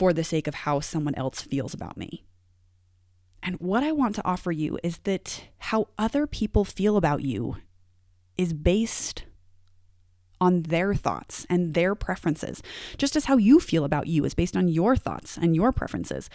for 0.00 0.14
the 0.14 0.24
sake 0.24 0.46
of 0.46 0.54
how 0.54 0.80
someone 0.80 1.14
else 1.14 1.42
feels 1.42 1.74
about 1.74 1.98
me. 1.98 2.24
And 3.42 3.56
what 3.56 3.82
I 3.82 3.92
want 3.92 4.14
to 4.14 4.24
offer 4.24 4.50
you 4.50 4.78
is 4.82 4.96
that 5.00 5.44
how 5.58 5.88
other 5.98 6.26
people 6.26 6.64
feel 6.64 6.96
about 6.96 7.20
you 7.20 7.58
is 8.38 8.54
based 8.54 9.24
on 10.40 10.62
their 10.62 10.94
thoughts 10.94 11.46
and 11.50 11.74
their 11.74 11.94
preferences, 11.94 12.62
just 12.96 13.14
as 13.14 13.26
how 13.26 13.36
you 13.36 13.60
feel 13.60 13.84
about 13.84 14.06
you 14.06 14.24
is 14.24 14.32
based 14.32 14.56
on 14.56 14.68
your 14.68 14.96
thoughts 14.96 15.36
and 15.36 15.54
your 15.54 15.70
preferences. 15.70 16.30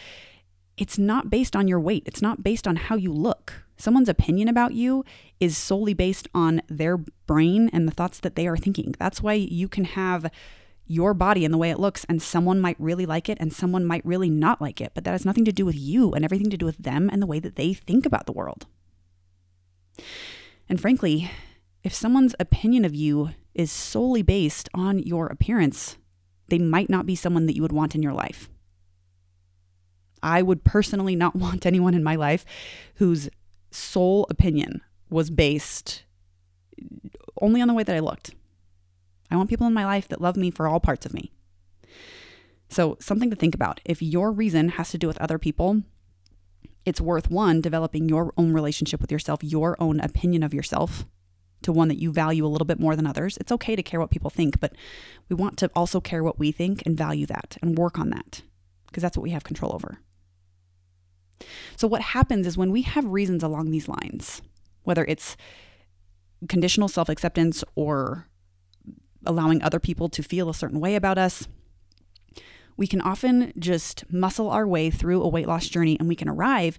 It's 0.78 1.00
not 1.00 1.32
based 1.32 1.56
on 1.56 1.68
your 1.68 1.80
weight, 1.80 2.04
it's 2.06 2.22
not 2.22 2.44
based 2.44 2.68
on 2.68 2.76
how 2.76 2.96
you 2.96 3.12
look. 3.12 3.64
Someone's 3.78 4.10
opinion 4.10 4.48
about 4.48 4.76
you 4.76 5.04
is 5.40 5.58
solely 5.58 5.96
based 5.96 6.28
on 6.36 6.62
their 6.70 6.98
brain 6.98 7.72
and 7.74 7.88
the 7.88 7.96
thoughts 7.96 8.20
that 8.20 8.36
they 8.36 8.46
are 8.46 8.58
thinking. 8.58 8.94
That's 9.00 9.24
why 9.24 9.34
you 9.34 9.68
can 9.68 9.86
have 9.86 10.30
your 10.88 11.14
body 11.14 11.46
and 11.46 11.54
the 11.54 11.58
way 11.58 11.72
it 11.72 11.80
looks, 11.80 12.06
and 12.06 12.22
someone 12.22 12.62
might 12.62 12.80
really 12.80 13.06
like 13.06 13.30
it 13.30 13.38
and 13.40 13.52
someone 13.52 13.86
might 13.86 14.06
really 14.06 14.30
not 14.30 14.62
like 14.62 14.80
it. 14.80 14.92
But 14.94 15.04
that 15.04 15.12
has 15.12 15.26
nothing 15.26 15.46
to 15.46 15.52
do 15.52 15.66
with 15.66 15.76
you 15.76 16.14
and 16.14 16.24
everything 16.24 16.50
to 16.50 16.58
do 16.58 16.66
with 16.66 16.78
them 16.78 17.10
and 17.12 17.22
the 17.22 17.28
way 17.28 17.40
that 17.40 17.56
they 17.56 17.74
think 17.74 18.06
about 18.06 18.26
the 18.26 18.34
world. 18.34 18.68
And 20.68 20.80
frankly, 20.80 21.32
if 21.84 21.94
someone's 21.94 22.36
opinion 22.40 22.86
of 22.86 22.96
you 22.96 23.32
is 23.54 23.72
solely 23.72 24.22
based 24.22 24.70
on 24.74 25.00
your 25.00 25.28
appearance, 25.28 25.98
they 26.48 26.58
might 26.58 26.90
not 26.90 27.06
be 27.06 27.16
someone 27.16 27.46
that 27.46 27.56
you 27.56 27.62
would 27.62 27.72
want 27.72 27.96
in 27.96 28.04
your 28.04 28.14
life. 28.14 28.50
I 30.22 30.42
would 30.42 30.64
personally 30.64 31.16
not 31.16 31.36
want 31.36 31.66
anyone 31.66 31.94
in 31.94 32.04
my 32.04 32.16
life 32.16 32.46
whose 32.96 33.30
sole 33.72 34.26
opinion 34.30 34.82
was 35.10 35.30
based 35.30 36.04
only 37.42 37.62
on 37.62 37.68
the 37.68 37.74
way 37.74 37.84
that 37.84 37.96
I 37.96 38.00
looked. 38.00 38.34
I 39.32 39.36
want 39.36 39.50
people 39.50 39.68
in 39.68 39.74
my 39.74 39.86
life 39.86 40.08
that 40.10 40.22
love 40.22 40.38
me 40.38 40.52
for 40.52 40.68
all 40.68 40.80
parts 40.80 41.06
of 41.06 41.14
me. 41.14 41.32
So, 42.70 42.98
something 43.00 43.30
to 43.30 43.36
think 43.36 43.56
about. 43.56 43.80
If 43.86 44.02
your 44.02 44.32
reason 44.32 44.70
has 44.70 44.90
to 44.92 44.98
do 44.98 45.08
with 45.08 45.22
other 45.22 45.38
people, 45.38 45.84
it's 46.86 47.02
worth 47.02 47.30
one, 47.30 47.62
developing 47.62 48.10
your 48.10 48.34
own 48.38 48.54
relationship 48.54 49.02
with 49.02 49.12
yourself, 49.12 49.44
your 49.44 49.76
own 49.80 50.00
opinion 50.00 50.44
of 50.44 50.54
yourself 50.54 51.06
to 51.64 51.72
one 51.72 51.88
that 51.88 52.00
you 52.00 52.12
value 52.12 52.46
a 52.46 52.48
little 52.48 52.66
bit 52.66 52.80
more 52.80 52.96
than 52.96 53.08
others. 53.08 53.38
It's 53.38 53.52
okay 53.52 53.76
to 53.76 53.84
care 53.84 54.00
what 54.00 54.12
people 54.12 54.30
think, 54.30 54.60
but 54.60 54.74
we 55.30 55.36
want 55.36 55.58
to 55.58 55.72
also 55.76 56.00
care 56.00 56.24
what 56.24 56.38
we 56.38 56.52
think 56.52 56.84
and 56.86 56.98
value 56.98 57.26
that 57.26 57.58
and 57.62 57.78
work 57.78 57.98
on 57.98 58.12
that 58.12 58.44
because 58.88 59.02
that's 59.02 59.18
what 59.18 59.24
we 59.24 59.32
have 59.32 59.44
control 59.44 59.74
over. 59.74 60.00
So, 61.76 61.88
what 61.88 62.02
happens 62.02 62.48
is 62.48 62.58
when 62.58 62.72
we 62.72 62.84
have 62.84 63.06
reasons 63.06 63.44
along 63.44 63.72
these 63.72 63.90
lines, 63.90 64.42
whether 64.84 65.04
it's 65.06 65.36
conditional 66.48 66.88
self 66.88 67.10
acceptance 67.10 67.64
or 67.76 68.28
allowing 69.26 69.62
other 69.62 69.80
people 69.80 70.10
to 70.10 70.24
feel 70.24 70.50
a 70.50 70.54
certain 70.54 70.80
way 70.80 70.96
about 70.96 71.18
us, 71.18 71.48
we 72.78 72.88
can 72.88 73.02
often 73.02 73.54
just 73.58 74.04
muscle 74.12 74.50
our 74.50 74.68
way 74.68 74.90
through 74.90 75.24
a 75.24 75.30
weight 75.30 75.48
loss 75.48 75.68
journey 75.68 75.98
and 76.00 76.08
we 76.08 76.16
can 76.16 76.28
arrive 76.28 76.78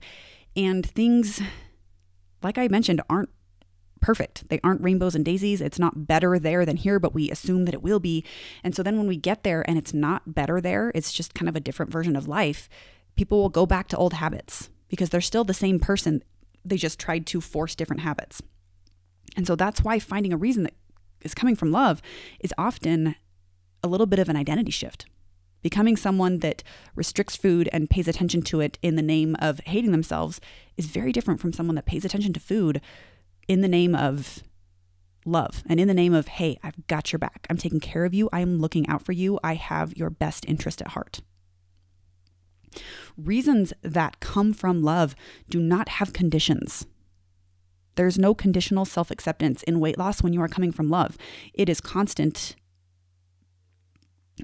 and 0.55 0.85
things 0.85 1.41
like 2.43 2.59
I 2.59 2.69
mentioned 2.69 3.00
aren't 3.09 3.31
perfect. 4.00 4.49
They 4.49 4.61
aren't 4.62 4.83
rainbows 4.83 5.15
and 5.15 5.25
daisies. 5.25 5.61
It's 5.61 5.79
not 5.79 6.07
better 6.07 6.38
there 6.38 6.65
than 6.65 6.76
here, 6.76 6.99
but 6.99 7.15
we 7.15 7.31
assume 7.31 7.65
that 7.65 7.75
it 7.75 7.83
will 7.83 7.99
be. 7.99 8.25
And 8.62 8.75
so 8.75 8.83
then 8.83 8.97
when 8.97 9.07
we 9.07 9.17
get 9.17 9.43
there 9.43 9.69
and 9.69 9.79
it's 9.79 9.95
not 9.95 10.35
better 10.35 10.61
there, 10.61 10.93
it's 10.95 11.12
just 11.12 11.35
kind 11.35 11.49
of 11.49 11.57
a 11.57 11.61
different 11.61 11.93
version 11.93 12.17
of 12.17 12.29
life, 12.29 12.69
people 13.17 13.41
will 13.41 13.49
go 13.49 13.67
back 13.67 13.88
to 13.88 13.97
old 13.97 14.15
habits 14.15 14.71
because 14.88 15.11
they're 15.11 15.21
still 15.21 15.45
the 15.45 15.55
same 15.55 15.81
person. 15.81 16.23
They 16.65 16.76
just 16.76 16.99
tried 16.99 17.26
to 17.29 17.41
force 17.41 17.75
different 17.75 18.03
habits. 18.03 18.43
And 19.37 19.47
so 19.47 19.57
that's 19.57 19.83
why 19.83 19.99
finding 19.99 20.33
a 20.33 20.37
reason 20.37 20.62
that 20.65 20.75
is 21.26 21.35
coming 21.35 21.56
from 21.56 21.71
love 21.71 22.00
is 22.40 22.54
often 22.56 23.14
a 23.83 23.88
little 23.88 24.06
bit 24.06 24.18
of 24.18 24.28
an 24.28 24.37
identity 24.37 24.71
shift. 24.71 25.06
Becoming 25.62 25.97
someone 25.97 26.38
that 26.38 26.62
restricts 26.95 27.37
food 27.37 27.68
and 27.73 27.90
pays 27.90 28.09
attention 28.09 28.40
to 28.42 28.61
it 28.61 28.78
in 28.83 28.97
the 28.97 29.02
name 29.02 29.37
of 29.40 29.61
hating 29.66 29.90
themselves 29.90 30.40
is 30.76 30.87
very 30.87 31.12
different 31.12 31.40
from 31.40 31.52
someone 31.52 31.75
that 31.75 31.87
pays 31.87 32.04
attention 32.04 32.33
to 32.33 32.40
food 32.40 32.80
in 33.49 33.61
the 33.61 33.68
name 33.68 33.95
of 33.95 34.42
love 35.25 35.64
and 35.68 35.80
in 35.80 35.88
the 35.88 35.95
name 35.95 36.14
of, 36.14 36.28
hey, 36.28 36.59
I've 36.62 36.87
got 36.87 37.12
your 37.12 37.18
back. 37.18 37.47
I'm 37.50 37.56
taking 37.56 37.80
care 37.80 38.04
of 38.04 38.14
you. 38.14 38.28
I'm 38.33 38.59
looking 38.59 38.88
out 38.88 39.02
for 39.02 39.12
you. 39.12 39.40
I 39.42 39.54
have 39.54 39.97
your 39.97 40.11
best 40.11 40.45
interest 40.47 40.80
at 40.80 40.88
heart. 40.88 41.21
Reasons 43.16 43.73
that 43.83 44.21
come 44.21 44.52
from 44.52 44.83
love 44.83 45.16
do 45.49 45.59
not 45.59 45.88
have 45.88 46.12
conditions. 46.12 46.87
There's 47.97 48.19
no 48.19 48.35
conditional 48.35 48.85
self 48.85 49.11
acceptance 49.11 49.62
in 49.65 49.81
weight 49.81 49.99
loss 49.99 50.23
when 50.23 50.33
you 50.33 50.41
are 50.43 50.49
coming 50.49 50.71
from 50.71 50.88
love. 50.88 51.17
It 51.53 51.69
is 51.69 51.81
constant 51.81 52.55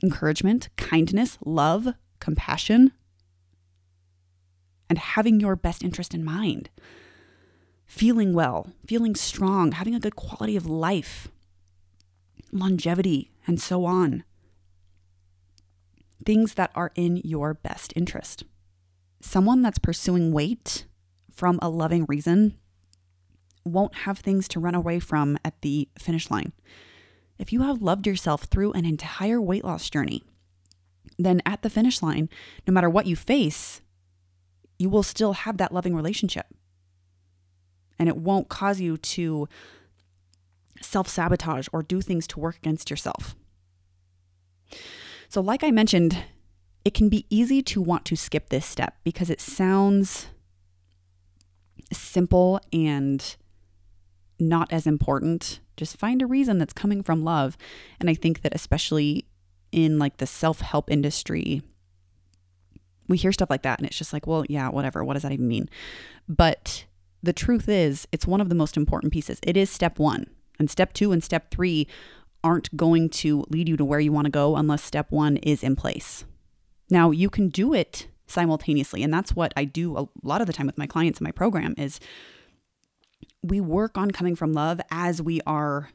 encouragement, 0.03 0.71
kindness, 0.77 1.39
love, 1.45 1.89
compassion, 2.19 2.93
and 4.89 4.99
having 4.99 5.39
your 5.39 5.55
best 5.55 5.85
interest 5.85 6.15
in 6.15 6.25
mind. 6.25 6.71
Feeling 7.85 8.33
well, 8.33 8.73
feeling 8.87 9.15
strong, 9.15 9.73
having 9.73 9.95
a 9.95 10.01
good 10.01 10.17
quality 10.17 10.57
of 10.57 10.65
life, 10.65 11.29
longevity, 12.53 13.31
and 13.47 13.61
so 13.61 13.85
on. 13.85 14.25
Things 16.25 16.55
that 16.55 16.71
are 16.75 16.91
in 16.95 17.19
your 17.19 17.53
best 17.53 17.93
interest. 17.95 18.45
Someone 19.21 19.61
that's 19.61 19.79
pursuing 19.79 20.33
weight 20.33 20.87
from 21.31 21.59
a 21.61 21.69
loving 21.69 22.07
reason 22.09 22.57
won't 23.65 23.95
have 23.95 24.19
things 24.19 24.49
to 24.49 24.61
run 24.61 24.75
away 24.75 24.99
from 24.99 25.39
at 25.45 25.61
the 25.63 25.89
finish 25.99 26.31
line. 26.31 26.53
If 27.39 27.53
you 27.53 27.63
have 27.63 27.83
loved 27.83 28.07
yourself 28.07 28.45
through 28.45 28.73
an 28.73 28.85
entire 28.85 29.41
weight 29.41 29.65
loss 29.65 29.89
journey, 29.91 30.23
then 31.19 31.43
at 31.47 31.63
the 31.63 31.71
finish 31.71 32.03
line, 32.03 32.29
no 32.67 32.73
matter 32.73 32.91
what 32.91 33.07
you 33.07 33.17
face, 33.17 33.81
you 34.79 34.89
will 34.89 35.03
still 35.03 35.33
have 35.33 35.59
that 35.59 35.73
loving 35.73 35.95
relationship. 35.95 36.47
And 37.99 38.09
it 38.09 38.17
won't 38.17 38.49
cause 38.49 38.81
you 38.81 38.97
to 38.97 39.49
self 40.81 41.09
sabotage 41.09 41.69
or 41.73 41.83
do 41.83 42.01
things 42.01 42.27
to 42.29 42.41
work 42.41 42.57
against 42.57 42.91
yourself. 42.91 43.37
So, 45.29 45.41
like 45.41 45.63
I 45.63 45.71
mentioned, 45.71 46.19
it 46.85 46.95
can 46.95 47.09
be 47.09 47.27
easy 47.31 47.63
to 47.63 47.81
want 47.81 48.05
to 48.07 48.17
skip 48.17 48.49
this 48.49 48.67
step 48.67 48.97
because 49.05 49.31
it 49.31 49.41
sounds 49.41 50.27
simple 51.93 52.61
and 52.73 53.37
not 54.49 54.73
as 54.73 54.87
important. 54.87 55.61
Just 55.77 55.97
find 55.97 56.23
a 56.23 56.27
reason 56.27 56.59
that's 56.59 56.73
coming 56.73 57.03
from 57.03 57.25
love. 57.25 57.57
And 58.01 58.11
I 58.11 58.15
think 58.15 58.43
that 58.43 58.55
especially 58.55 59.27
in 59.71 59.99
like 59.99 60.19
the 60.19 60.27
self-help 60.27 60.91
industry, 60.91 61.63
we 63.09 63.17
hear 63.17 63.33
stuff 63.33 63.51
like 63.51 63.63
that 63.63 63.79
and 63.79 63.87
it's 63.87 63.99
just 63.99 64.13
like, 64.13 64.27
well, 64.27 64.45
yeah, 64.49 64.69
whatever. 64.69 65.03
What 65.03 65.15
does 65.15 65.23
that 65.23 65.33
even 65.33 65.49
mean? 65.49 65.69
But 66.29 66.85
the 67.23 67.33
truth 67.33 67.69
is, 67.69 68.07
it's 68.13 68.27
one 68.27 68.41
of 68.41 68.49
the 68.49 68.55
most 68.55 68.77
important 68.77 69.13
pieces. 69.13 69.39
It 69.43 69.57
is 69.57 69.71
step 69.71 69.99
1. 69.99 70.27
And 70.59 70.71
step 70.71 70.93
2 70.93 71.13
and 71.13 71.23
step 71.25 71.51
3 71.51 71.87
aren't 72.45 72.77
going 72.77 73.09
to 73.09 73.45
lead 73.49 73.69
you 73.69 73.77
to 73.77 73.85
where 73.85 74.01
you 74.01 74.13
want 74.13 74.27
to 74.27 74.31
go 74.31 74.57
unless 74.57 74.83
step 74.83 75.11
1 75.11 75.39
is 75.39 75.63
in 75.63 75.77
place. 75.77 76.25
Now, 76.91 77.11
you 77.11 77.31
can 77.31 77.49
do 77.49 77.73
it 77.73 78.09
simultaneously, 78.27 79.03
and 79.03 79.13
that's 79.13 79.35
what 79.35 79.53
I 79.57 79.65
do 79.65 79.97
a 79.97 80.09
lot 80.23 80.41
of 80.41 80.47
the 80.47 80.53
time 80.53 80.67
with 80.67 80.79
my 80.79 80.87
clients 80.87 81.21
in 81.21 81.25
my 81.25 81.33
program 81.33 81.75
is 81.79 82.01
we 83.43 83.61
work 83.61 83.99
on 83.99 84.11
coming 84.11 84.37
from 84.37 84.53
love 84.53 84.81
as 84.91 85.21
we 85.21 85.41
are 85.47 85.91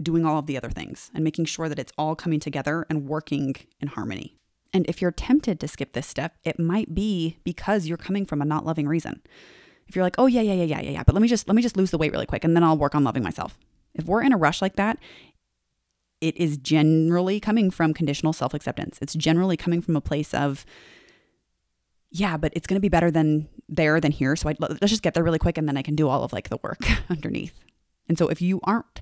doing 0.00 0.24
all 0.24 0.38
of 0.38 0.46
the 0.46 0.56
other 0.56 0.70
things 0.70 1.10
and 1.14 1.22
making 1.22 1.44
sure 1.44 1.68
that 1.68 1.78
it's 1.78 1.92
all 1.96 2.14
coming 2.14 2.40
together 2.40 2.86
and 2.88 3.06
working 3.06 3.54
in 3.80 3.88
harmony. 3.88 4.36
And 4.72 4.86
if 4.88 5.02
you're 5.02 5.12
tempted 5.12 5.60
to 5.60 5.68
skip 5.68 5.92
this 5.92 6.06
step, 6.06 6.36
it 6.44 6.58
might 6.58 6.94
be 6.94 7.38
because 7.44 7.86
you're 7.86 7.98
coming 7.98 8.24
from 8.24 8.40
a 8.40 8.44
not 8.44 8.64
loving 8.64 8.88
reason. 8.88 9.20
If 9.86 9.94
you're 9.94 10.04
like, 10.04 10.14
"Oh 10.18 10.26
yeah, 10.26 10.40
yeah, 10.40 10.54
yeah, 10.54 10.64
yeah, 10.64 10.80
yeah, 10.80 10.90
yeah, 10.90 11.02
but 11.04 11.14
let 11.14 11.20
me 11.20 11.28
just 11.28 11.46
let 11.46 11.54
me 11.54 11.62
just 11.62 11.76
lose 11.76 11.90
the 11.90 11.98
weight 11.98 12.12
really 12.12 12.26
quick 12.26 12.44
and 12.44 12.56
then 12.56 12.64
I'll 12.64 12.78
work 12.78 12.94
on 12.94 13.04
loving 13.04 13.22
myself." 13.22 13.58
If 13.94 14.06
we're 14.06 14.22
in 14.22 14.32
a 14.32 14.38
rush 14.38 14.62
like 14.62 14.76
that, 14.76 14.98
it 16.22 16.36
is 16.36 16.56
generally 16.56 17.40
coming 17.40 17.70
from 17.70 17.92
conditional 17.92 18.32
self-acceptance. 18.32 18.98
It's 19.02 19.14
generally 19.14 19.56
coming 19.56 19.82
from 19.82 19.96
a 19.96 20.00
place 20.00 20.32
of 20.32 20.64
yeah, 22.12 22.36
but 22.36 22.52
it's 22.54 22.66
going 22.66 22.76
to 22.76 22.80
be 22.80 22.90
better 22.90 23.10
than 23.10 23.48
there 23.68 24.00
than 24.00 24.12
here. 24.12 24.36
So 24.36 24.50
I, 24.50 24.54
let's 24.58 24.90
just 24.90 25.02
get 25.02 25.14
there 25.14 25.24
really 25.24 25.38
quick 25.38 25.56
and 25.56 25.66
then 25.66 25.76
I 25.76 25.82
can 25.82 25.96
do 25.96 26.08
all 26.08 26.22
of 26.22 26.32
like 26.32 26.50
the 26.50 26.58
work 26.62 26.80
underneath. 27.10 27.58
And 28.08 28.18
so 28.18 28.28
if 28.28 28.42
you 28.42 28.60
aren't, 28.64 29.00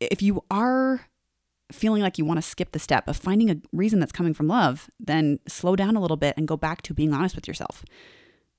if 0.00 0.20
you 0.20 0.44
are 0.50 1.06
feeling 1.70 2.02
like 2.02 2.18
you 2.18 2.24
want 2.24 2.38
to 2.38 2.42
skip 2.42 2.72
the 2.72 2.78
step 2.78 3.06
of 3.06 3.16
finding 3.16 3.50
a 3.50 3.56
reason 3.72 4.00
that's 4.00 4.12
coming 4.12 4.34
from 4.34 4.48
love, 4.48 4.90
then 4.98 5.38
slow 5.46 5.76
down 5.76 5.96
a 5.96 6.00
little 6.00 6.16
bit 6.16 6.34
and 6.36 6.48
go 6.48 6.56
back 6.56 6.82
to 6.82 6.94
being 6.94 7.12
honest 7.12 7.36
with 7.36 7.46
yourself. 7.46 7.84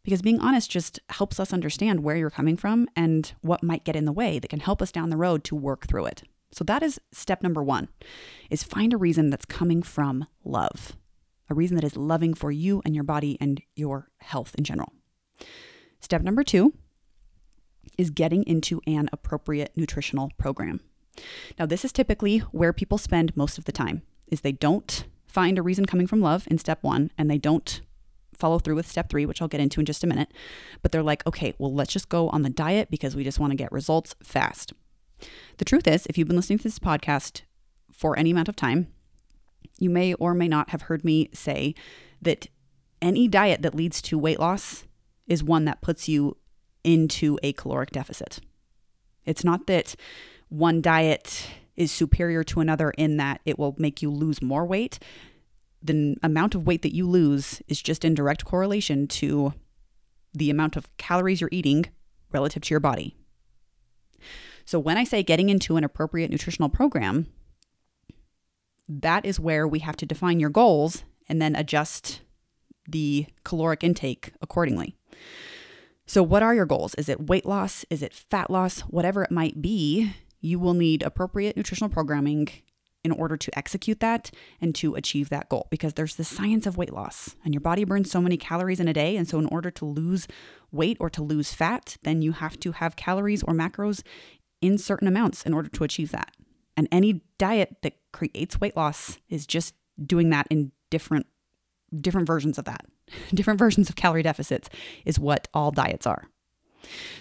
Because 0.03 0.21
being 0.21 0.39
honest 0.39 0.71
just 0.71 0.99
helps 1.09 1.39
us 1.39 1.51
understand 1.51 2.01
where 2.03 2.15
you're 2.15 2.29
coming 2.29 2.55
from 2.55 2.87
and 2.95 3.33
what 3.41 3.61
might 3.61 3.83
get 3.83 3.95
in 3.95 4.05
the 4.05 4.13
way 4.13 4.39
that 4.39 4.47
can 4.47 4.61
help 4.61 4.81
us 4.81 4.91
down 4.91 5.09
the 5.09 5.17
road 5.17 5.43
to 5.45 5.55
work 5.55 5.87
through 5.87 6.05
it. 6.05 6.23
So 6.51 6.63
that 6.63 6.81
is 6.81 6.99
step 7.11 7.43
number 7.43 7.61
1 7.61 7.89
is 8.49 8.63
find 8.63 8.93
a 8.93 8.97
reason 8.97 9.29
that's 9.29 9.45
coming 9.45 9.83
from 9.83 10.25
love. 10.45 10.95
A 11.50 11.56
reason 11.56 11.75
that 11.75 11.84
is 11.84 11.98
loving 11.98 12.34
for 12.34 12.51
you 12.51 12.82
and 12.86 12.94
your 12.94 13.03
body 13.03 13.38
and 13.41 13.62
your 13.75 14.10
health 14.20 14.53
in 14.58 14.63
general. 14.63 14.94
Step 16.00 16.22
number 16.22 16.44
2 16.44 16.74
is 17.98 18.10
getting 18.10 18.44
into 18.44 18.82
an 18.86 19.10
appropriate 19.12 19.72
nutritional 19.75 20.32
program. 20.38 20.79
Now, 21.58 21.65
this 21.65 21.84
is 21.84 21.91
typically 21.91 22.39
where 22.39 22.72
people 22.72 22.98
spend 22.98 23.36
most 23.36 23.58
of 23.58 23.65
the 23.65 23.72
time 23.72 24.03
is 24.27 24.41
they 24.41 24.51
don't 24.51 25.06
find 25.27 25.58
a 25.58 25.62
reason 25.63 25.86
coming 25.86 26.08
from 26.08 26.22
love 26.22 26.48
in 26.50 26.58
step 26.58 26.84
1 26.84 27.12
and 27.18 27.29
they 27.29 27.38
don't 27.38 27.82
follow 28.34 28.60
through 28.60 28.75
with 28.75 28.88
step 28.88 29.10
3, 29.10 29.25
which 29.25 29.41
I'll 29.41 29.48
get 29.48 29.60
into 29.60 29.82
in 29.82 29.86
just 29.86 30.03
a 30.03 30.08
minute, 30.08 30.32
but 30.82 30.91
they're 30.91 31.03
like, 31.03 31.25
"Okay, 31.27 31.53
well, 31.58 31.74
let's 31.74 31.91
just 31.91 32.10
go 32.10 32.29
on 32.29 32.44
the 32.44 32.50
diet 32.50 32.89
because 32.89 33.15
we 33.15 33.24
just 33.24 33.39
want 33.39 33.51
to 33.51 33.58
get 33.58 33.72
results 33.72 34.15
fast." 34.24 34.72
The 35.58 35.65
truth 35.65 35.88
is, 35.88 36.06
if 36.06 36.18
you've 36.18 36.27
been 36.27 36.38
listening 36.38 36.60
to 36.60 36.63
this 36.63 36.79
podcast 36.79 37.41
for 37.91 38.18
any 38.18 38.32
amount 38.32 38.48
of 38.48 38.56
time, 38.56 38.88
you 39.77 39.89
may 39.89 40.13
or 40.15 40.33
may 40.33 40.47
not 40.47 40.69
have 40.69 40.83
heard 40.83 41.03
me 41.03 41.29
say 41.33 41.73
that 42.21 42.47
any 43.01 43.27
diet 43.27 43.61
that 43.61 43.75
leads 43.75 44.01
to 44.03 44.17
weight 44.17 44.39
loss 44.39 44.85
is 45.27 45.43
one 45.43 45.65
that 45.65 45.81
puts 45.81 46.09
you 46.09 46.37
into 46.83 47.39
a 47.43 47.53
caloric 47.53 47.91
deficit. 47.91 48.39
It's 49.25 49.43
not 49.43 49.67
that 49.67 49.95
one 50.49 50.81
diet 50.81 51.47
is 51.75 51.91
superior 51.91 52.43
to 52.43 52.59
another 52.59 52.91
in 52.91 53.17
that 53.17 53.41
it 53.45 53.57
will 53.57 53.75
make 53.77 54.01
you 54.01 54.09
lose 54.09 54.41
more 54.41 54.65
weight. 54.65 54.99
The 55.81 56.17
amount 56.21 56.55
of 56.55 56.67
weight 56.67 56.81
that 56.81 56.93
you 56.93 57.07
lose 57.07 57.61
is 57.67 57.81
just 57.81 58.03
in 58.03 58.13
direct 58.13 58.43
correlation 58.43 59.07
to 59.07 59.53
the 60.33 60.49
amount 60.49 60.75
of 60.75 60.95
calories 60.97 61.39
you're 61.39 61.49
eating 61.53 61.85
relative 62.31 62.63
to 62.63 62.73
your 62.73 62.81
body. 62.81 63.15
So, 64.65 64.77
when 64.77 64.97
I 64.97 65.03
say 65.03 65.23
getting 65.23 65.49
into 65.49 65.77
an 65.77 65.83
appropriate 65.83 66.29
nutritional 66.29 66.69
program, 66.69 67.27
that 68.89 69.25
is 69.25 69.39
where 69.39 69.67
we 69.67 69.79
have 69.79 69.96
to 69.98 70.05
define 70.05 70.39
your 70.39 70.50
goals 70.50 71.03
and 71.29 71.39
then 71.39 71.55
adjust 71.55 72.22
the 72.88 73.27
caloric 73.43 73.84
intake 73.84 74.34
accordingly. 74.41 74.96
So, 76.08 76.24
what 76.24 76.41
are 76.41 76.55
your 76.55 76.65
goals? 76.65 76.96
Is 76.96 77.08
it 77.08 77.27
weight 77.27 77.46
loss? 77.46 77.86
Is 77.91 78.01
it 78.01 78.13
fat 78.13 78.50
loss? 78.50 78.81
Whatever 78.81 79.22
it 79.22 79.29
might 79.29 79.62
be, 79.62 80.13
you 80.41 80.58
will 80.58 80.74
need 80.74 81.03
appropriate 81.03 81.55
nutritional 81.55 81.89
programming 81.89 82.50
in 83.03 83.12
order 83.12 83.38
to 83.38 83.58
execute 83.58 84.00
that 84.00 84.31
and 84.60 84.74
to 84.75 84.96
achieve 84.96 85.29
that 85.29 85.48
goal 85.50 85.67
because 85.69 85.93
there's 85.93 86.15
the 86.15 86.24
science 86.24 86.65
of 86.65 86.77
weight 86.77 86.91
loss 86.91 87.36
and 87.46 87.53
your 87.53 87.62
body 87.62 87.86
burns 87.86 88.12
so 88.12 88.19
many 88.19 88.36
calories 88.38 88.79
in 88.79 88.88
a 88.88 88.93
day. 88.93 89.15
And 89.15 89.27
so, 89.27 89.38
in 89.38 89.46
order 89.46 89.69
to 89.69 89.86
lose 89.86 90.27
weight 90.72 90.98
or 91.00 91.12
to 91.12 91.22
lose 91.22 91.53
fat, 91.53 91.98
then 92.01 92.24
you 92.24 92.31
have 92.31 92.60
to 92.62 92.72
have 92.72 92.96
calories 92.96 93.43
or 93.43 93.53
macros 93.53 94.01
in 94.62 94.79
certain 94.79 95.08
amounts 95.08 95.43
in 95.43 95.53
order 95.53 95.69
to 95.69 95.84
achieve 95.84 96.10
that. 96.12 96.36
And 96.79 96.88
any 96.93 97.19
diet 97.38 97.75
that 97.81 97.98
creates 98.13 98.62
weight 98.62 98.77
loss 98.77 99.19
is 99.27 99.45
just 99.45 99.75
doing 100.01 100.29
that 100.29 100.48
in 100.50 100.71
different 100.89 101.27
different 102.01 102.25
versions 102.25 102.57
of 102.57 102.63
that. 102.63 102.86
different 103.33 103.59
versions 103.59 103.89
of 103.89 103.98
calorie 103.98 104.24
deficits 104.24 104.69
is 105.03 105.19
what 105.19 105.50
all 105.53 105.71
diets 105.71 106.07
are. 106.07 106.29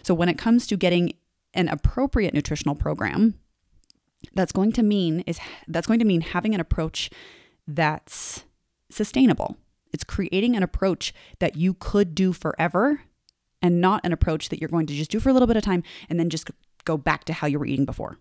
So 0.05 0.15
when 0.15 0.29
it 0.29 0.39
comes 0.39 0.69
to 0.69 0.77
getting 0.77 1.15
an 1.55 1.67
appropriate 1.67 2.35
nutritional 2.35 2.77
program, 2.77 3.35
that's 4.33 4.53
going 4.53 4.71
to 4.73 4.85
mean 4.85 5.25
is 5.27 5.41
that's 5.67 5.89
going 5.89 5.99
to 5.99 6.05
mean 6.05 6.21
having 6.21 6.55
an 6.55 6.61
approach 6.61 7.11
that's 7.67 8.45
sustainable. 8.91 9.57
It's 9.93 10.05
creating 10.05 10.55
an 10.55 10.63
approach 10.63 11.13
that 11.41 11.57
you 11.57 11.75
could 11.75 12.15
do 12.15 12.33
forever 12.33 13.01
and 13.61 13.81
not 13.81 14.03
an 14.05 14.13
approach 14.13 14.51
that 14.51 14.61
you're 14.61 14.69
going 14.69 14.87
to 14.87 14.95
just 14.95 15.11
do 15.11 15.19
for 15.19 15.31
a 15.31 15.33
little 15.33 15.49
bit 15.49 15.57
of 15.57 15.65
time 15.65 15.83
and 16.09 16.21
then 16.21 16.31
just 16.31 16.49
go 16.85 16.97
back 16.97 17.25
to 17.25 17.33
how 17.33 17.49
you 17.49 17.59
were 17.59 17.67
eating 17.67 17.85
before. 17.85 18.19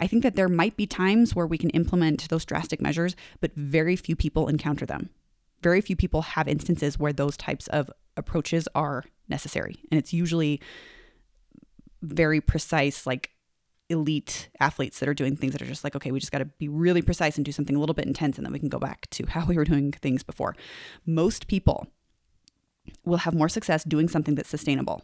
I 0.00 0.06
think 0.06 0.22
that 0.22 0.36
there 0.36 0.48
might 0.48 0.76
be 0.76 0.86
times 0.86 1.34
where 1.34 1.46
we 1.46 1.58
can 1.58 1.70
implement 1.70 2.28
those 2.28 2.44
drastic 2.44 2.80
measures, 2.80 3.16
but 3.40 3.54
very 3.54 3.96
few 3.96 4.16
people 4.16 4.48
encounter 4.48 4.86
them 4.86 5.10
very 5.62 5.80
few 5.80 5.96
people 5.96 6.22
have 6.22 6.48
instances 6.48 6.98
where 6.98 7.12
those 7.12 7.36
types 7.36 7.66
of 7.68 7.90
approaches 8.16 8.68
are 8.74 9.04
necessary. 9.28 9.76
And 9.90 9.98
it's 9.98 10.12
usually 10.12 10.60
very 12.02 12.40
precise, 12.40 13.06
like 13.06 13.30
elite 13.88 14.48
athletes 14.60 14.98
that 14.98 15.08
are 15.08 15.14
doing 15.14 15.36
things 15.36 15.52
that 15.52 15.62
are 15.62 15.66
just 15.66 15.84
like, 15.84 15.94
okay, 15.94 16.10
we 16.10 16.18
just 16.20 16.32
got 16.32 16.38
to 16.38 16.46
be 16.46 16.68
really 16.68 17.02
precise 17.02 17.36
and 17.36 17.44
do 17.44 17.52
something 17.52 17.76
a 17.76 17.78
little 17.78 17.94
bit 17.94 18.06
intense, 18.06 18.36
and 18.36 18.44
then 18.44 18.52
we 18.52 18.58
can 18.58 18.68
go 18.68 18.78
back 18.78 19.08
to 19.10 19.24
how 19.28 19.46
we 19.46 19.56
were 19.56 19.64
doing 19.64 19.92
things 19.92 20.22
before. 20.22 20.56
Most 21.06 21.46
people 21.46 21.86
will 23.04 23.18
have 23.18 23.34
more 23.34 23.48
success 23.48 23.84
doing 23.84 24.08
something 24.08 24.34
that's 24.34 24.48
sustainable. 24.48 25.02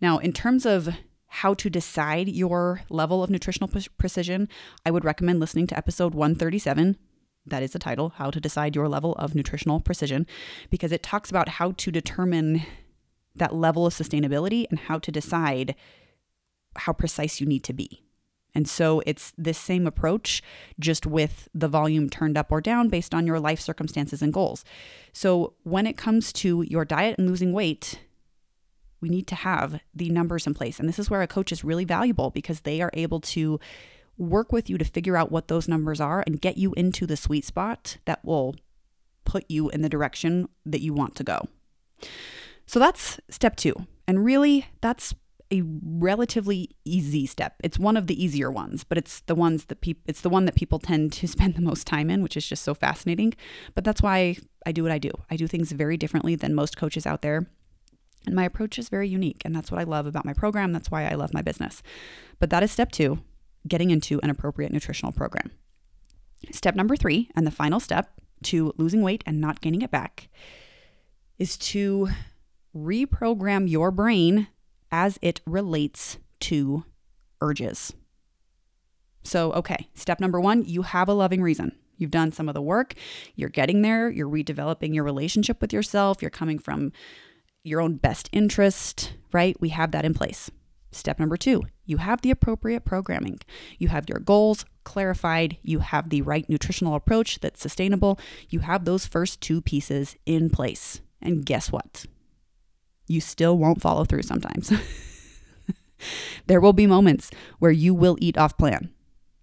Now, 0.00 0.18
in 0.18 0.32
terms 0.32 0.66
of 0.66 0.90
how 1.34 1.54
to 1.54 1.68
decide 1.68 2.28
your 2.28 2.82
level 2.88 3.22
of 3.22 3.30
nutritional 3.30 3.70
precision, 3.98 4.48
I 4.86 4.90
would 4.90 5.04
recommend 5.04 5.40
listening 5.40 5.66
to 5.68 5.76
episode 5.76 6.14
137 6.14 6.96
that 7.46 7.62
is 7.62 7.72
the 7.72 7.78
title, 7.78 8.10
How 8.16 8.30
to 8.30 8.40
Decide 8.40 8.74
Your 8.74 8.88
Level 8.88 9.14
of 9.16 9.34
Nutritional 9.34 9.80
Precision, 9.80 10.26
because 10.70 10.92
it 10.92 11.02
talks 11.02 11.28
about 11.28 11.50
how 11.50 11.72
to 11.72 11.90
determine 11.90 12.62
that 13.34 13.54
level 13.54 13.86
of 13.86 13.92
sustainability 13.92 14.66
and 14.70 14.78
how 14.78 14.98
to 14.98 15.12
decide 15.12 15.74
how 16.76 16.92
precise 16.92 17.40
you 17.40 17.46
need 17.46 17.64
to 17.64 17.72
be. 17.72 18.02
And 18.54 18.68
so 18.68 19.02
it's 19.04 19.32
this 19.36 19.58
same 19.58 19.86
approach, 19.86 20.42
just 20.78 21.04
with 21.06 21.48
the 21.52 21.68
volume 21.68 22.08
turned 22.08 22.38
up 22.38 22.52
or 22.52 22.60
down 22.60 22.88
based 22.88 23.12
on 23.12 23.26
your 23.26 23.40
life 23.40 23.60
circumstances 23.60 24.22
and 24.22 24.32
goals. 24.32 24.64
So 25.12 25.54
when 25.64 25.86
it 25.86 25.96
comes 25.96 26.32
to 26.34 26.62
your 26.62 26.84
diet 26.84 27.18
and 27.18 27.28
losing 27.28 27.52
weight, 27.52 27.98
we 29.04 29.10
need 29.10 29.26
to 29.26 29.34
have 29.34 29.80
the 29.94 30.08
numbers 30.08 30.46
in 30.46 30.54
place. 30.54 30.80
And 30.80 30.88
this 30.88 30.98
is 30.98 31.10
where 31.10 31.20
a 31.20 31.26
coach 31.26 31.52
is 31.52 31.62
really 31.62 31.84
valuable 31.84 32.30
because 32.30 32.62
they 32.62 32.80
are 32.80 32.90
able 32.94 33.20
to 33.20 33.60
work 34.16 34.50
with 34.50 34.70
you 34.70 34.78
to 34.78 34.84
figure 34.84 35.14
out 35.14 35.30
what 35.30 35.48
those 35.48 35.68
numbers 35.68 36.00
are 36.00 36.24
and 36.26 36.40
get 36.40 36.56
you 36.56 36.72
into 36.72 37.06
the 37.06 37.18
sweet 37.18 37.44
spot 37.44 37.98
that 38.06 38.24
will 38.24 38.56
put 39.26 39.44
you 39.46 39.68
in 39.68 39.82
the 39.82 39.90
direction 39.90 40.48
that 40.64 40.80
you 40.80 40.94
want 40.94 41.14
to 41.16 41.22
go. 41.22 41.46
So 42.64 42.78
that's 42.78 43.20
step 43.28 43.56
two. 43.56 43.74
And 44.08 44.24
really, 44.24 44.68
that's 44.80 45.14
a 45.52 45.62
relatively 45.82 46.70
easy 46.86 47.26
step. 47.26 47.56
It's 47.62 47.78
one 47.78 47.98
of 47.98 48.06
the 48.06 48.24
easier 48.24 48.50
ones, 48.50 48.84
but 48.84 48.96
it's 48.96 49.20
the 49.20 49.34
ones 49.34 49.66
that 49.66 49.82
people 49.82 50.02
it's 50.06 50.22
the 50.22 50.30
one 50.30 50.46
that 50.46 50.54
people 50.54 50.78
tend 50.78 51.12
to 51.14 51.28
spend 51.34 51.56
the 51.56 51.60
most 51.60 51.86
time 51.86 52.08
in, 52.08 52.22
which 52.22 52.38
is 52.38 52.48
just 52.48 52.62
so 52.62 52.72
fascinating. 52.72 53.34
But 53.74 53.84
that's 53.84 54.00
why 54.00 54.36
I 54.64 54.72
do 54.72 54.82
what 54.82 54.92
I 54.92 54.98
do. 54.98 55.10
I 55.30 55.36
do 55.36 55.46
things 55.46 55.72
very 55.72 55.98
differently 55.98 56.36
than 56.36 56.54
most 56.54 56.78
coaches 56.78 57.06
out 57.06 57.20
there. 57.20 57.46
And 58.26 58.34
my 58.34 58.44
approach 58.44 58.78
is 58.78 58.88
very 58.88 59.08
unique, 59.08 59.42
and 59.44 59.54
that's 59.54 59.70
what 59.70 59.80
I 59.80 59.84
love 59.84 60.06
about 60.06 60.24
my 60.24 60.32
program. 60.32 60.72
That's 60.72 60.90
why 60.90 61.04
I 61.04 61.14
love 61.14 61.34
my 61.34 61.42
business. 61.42 61.82
But 62.38 62.50
that 62.50 62.62
is 62.62 62.72
step 62.72 62.90
2, 62.92 63.18
getting 63.68 63.90
into 63.90 64.20
an 64.22 64.30
appropriate 64.30 64.72
nutritional 64.72 65.12
program. 65.12 65.50
Step 66.50 66.74
number 66.74 66.96
three, 66.96 67.30
and 67.34 67.46
the 67.46 67.50
final 67.50 67.80
step 67.80 68.12
to 68.44 68.72
losing 68.76 69.02
weight 69.02 69.24
and 69.26 69.40
not 69.40 69.60
gaining 69.60 69.82
it 69.82 69.90
back, 69.90 70.28
is 71.38 71.56
to 71.56 72.08
reprogram 72.76 73.68
your 73.68 73.90
brain 73.90 74.48
as 74.90 75.18
it 75.22 75.40
relates 75.46 76.18
to 76.40 76.84
urges. 77.40 77.92
So, 79.22 79.52
okay, 79.52 79.88
step 79.94 80.20
number 80.20 80.40
one, 80.40 80.64
you 80.64 80.82
have 80.82 81.08
a 81.08 81.14
loving 81.14 81.42
reason. 81.42 81.76
You've 81.96 82.10
done 82.10 82.32
some 82.32 82.48
of 82.48 82.54
the 82.54 82.62
work, 82.62 82.94
you're 83.36 83.48
getting 83.48 83.82
there, 83.82 84.10
you're 84.10 84.28
redeveloping 84.28 84.94
your 84.94 85.04
relationship 85.04 85.60
with 85.60 85.72
yourself, 85.72 86.20
you're 86.20 86.30
coming 86.30 86.58
from 86.58 86.92
your 87.64 87.80
own 87.80 87.96
best 87.96 88.28
interest, 88.30 89.14
right? 89.32 89.56
We 89.60 89.70
have 89.70 89.90
that 89.92 90.04
in 90.04 90.14
place. 90.14 90.50
Step 90.92 91.18
number 91.18 91.36
two, 91.36 91.62
you 91.86 91.96
have 91.96 92.22
the 92.22 92.30
appropriate 92.30 92.84
programming. 92.84 93.40
You 93.78 93.88
have 93.88 94.08
your 94.08 94.20
goals 94.20 94.64
clarified. 94.84 95.56
You 95.62 95.80
have 95.80 96.10
the 96.10 96.22
right 96.22 96.48
nutritional 96.48 96.94
approach 96.94 97.40
that's 97.40 97.60
sustainable. 97.60 98.20
You 98.48 98.60
have 98.60 98.84
those 98.84 99.06
first 99.06 99.40
two 99.40 99.60
pieces 99.60 100.14
in 100.24 100.50
place. 100.50 101.00
And 101.20 101.44
guess 101.44 101.72
what? 101.72 102.04
You 103.08 103.20
still 103.20 103.58
won't 103.58 103.80
follow 103.80 104.04
through 104.04 104.22
sometimes. 104.22 104.72
there 106.46 106.60
will 106.60 106.72
be 106.72 106.86
moments 106.86 107.30
where 107.58 107.72
you 107.72 107.92
will 107.92 108.16
eat 108.20 108.38
off 108.38 108.56
plan. 108.56 108.90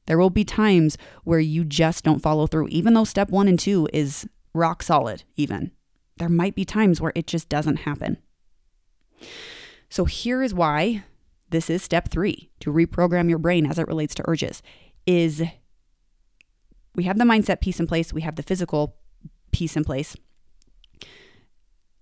There 0.05 0.17
will 0.17 0.29
be 0.29 0.45
times 0.45 0.97
where 1.23 1.39
you 1.39 1.63
just 1.63 2.03
don't 2.03 2.21
follow 2.21 2.47
through, 2.47 2.69
even 2.69 2.93
though 2.93 3.03
step 3.03 3.29
one 3.29 3.47
and 3.47 3.59
two 3.59 3.87
is 3.93 4.27
rock 4.53 4.83
solid, 4.83 5.23
even. 5.35 5.71
There 6.17 6.29
might 6.29 6.55
be 6.55 6.65
times 6.65 7.01
where 7.01 7.13
it 7.15 7.27
just 7.27 7.49
doesn't 7.49 7.77
happen. 7.77 8.17
So 9.89 10.05
here 10.05 10.41
is 10.41 10.53
why 10.53 11.03
this 11.49 11.69
is 11.69 11.83
step 11.83 12.09
3 12.09 12.49
to 12.61 12.71
reprogram 12.71 13.29
your 13.29 13.39
brain 13.39 13.65
as 13.65 13.77
it 13.77 13.87
relates 13.87 14.15
to 14.15 14.23
urges 14.27 14.61
is 15.05 15.43
we 16.95 17.03
have 17.03 17.17
the 17.17 17.25
mindset 17.25 17.61
piece 17.61 17.79
in 17.79 17.87
place, 17.87 18.13
we 18.13 18.21
have 18.21 18.35
the 18.35 18.43
physical 18.43 18.95
piece 19.51 19.75
in 19.75 19.83
place. 19.83 20.15